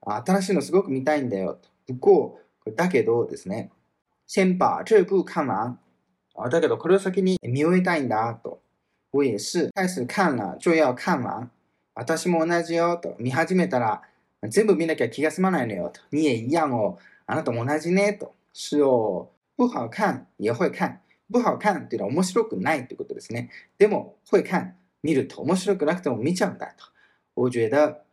[0.00, 1.58] 新しいのすごく見たいんだよ。
[1.86, 3.70] 不過、だけどですね。
[4.26, 5.78] 先把这部看完。
[6.34, 8.62] 啊だけどこれを先に見終えたいんだと。
[9.12, 9.70] 我也是。
[9.74, 11.50] 開始看了就要看完。
[11.94, 13.14] 私も同じよと。
[13.18, 14.00] 見始めたら
[14.48, 16.00] 全部見なきゃ気が済まないのよと。
[16.12, 16.96] 你也一样哦。
[17.26, 18.34] あなたも同じねと。
[18.52, 19.28] 是哦。
[19.56, 21.00] 不好看也会看。
[21.30, 23.50] 不好看っていうのは面白くないってことですね。
[23.78, 26.84] でも、会看、見ると面白くなくても見ちゃうんだと。
[27.34, 28.04] 我觉得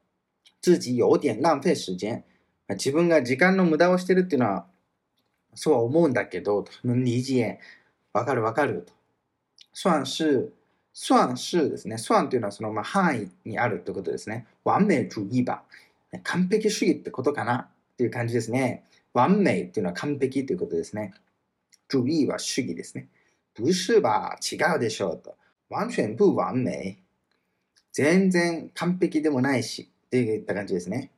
[0.61, 2.23] 自己有点浪费時間。
[2.69, 4.65] 自分が時間の無駄をしてるっていうのは、
[5.55, 7.59] そうは思うんだけど、理解。
[8.13, 8.93] わかるわかると。
[9.73, 10.51] 算是
[10.93, 11.97] 算是ですね。
[11.97, 14.47] 算というのはそのまあ範囲にあるということですね。
[14.65, 15.63] 完美主義吧。
[16.23, 17.67] 完璧主義ってことかなっ
[17.97, 18.83] ていう感じですね。
[19.13, 21.13] 完美っていうのは完璧ということですね。
[21.89, 23.09] 主義は主義ですね。
[23.55, 25.35] 不是吧違うでしょうと。
[25.69, 26.97] 完全不完美。
[27.91, 29.91] 全然完璧でもないし。
[30.07, 31.11] っていった感じですね。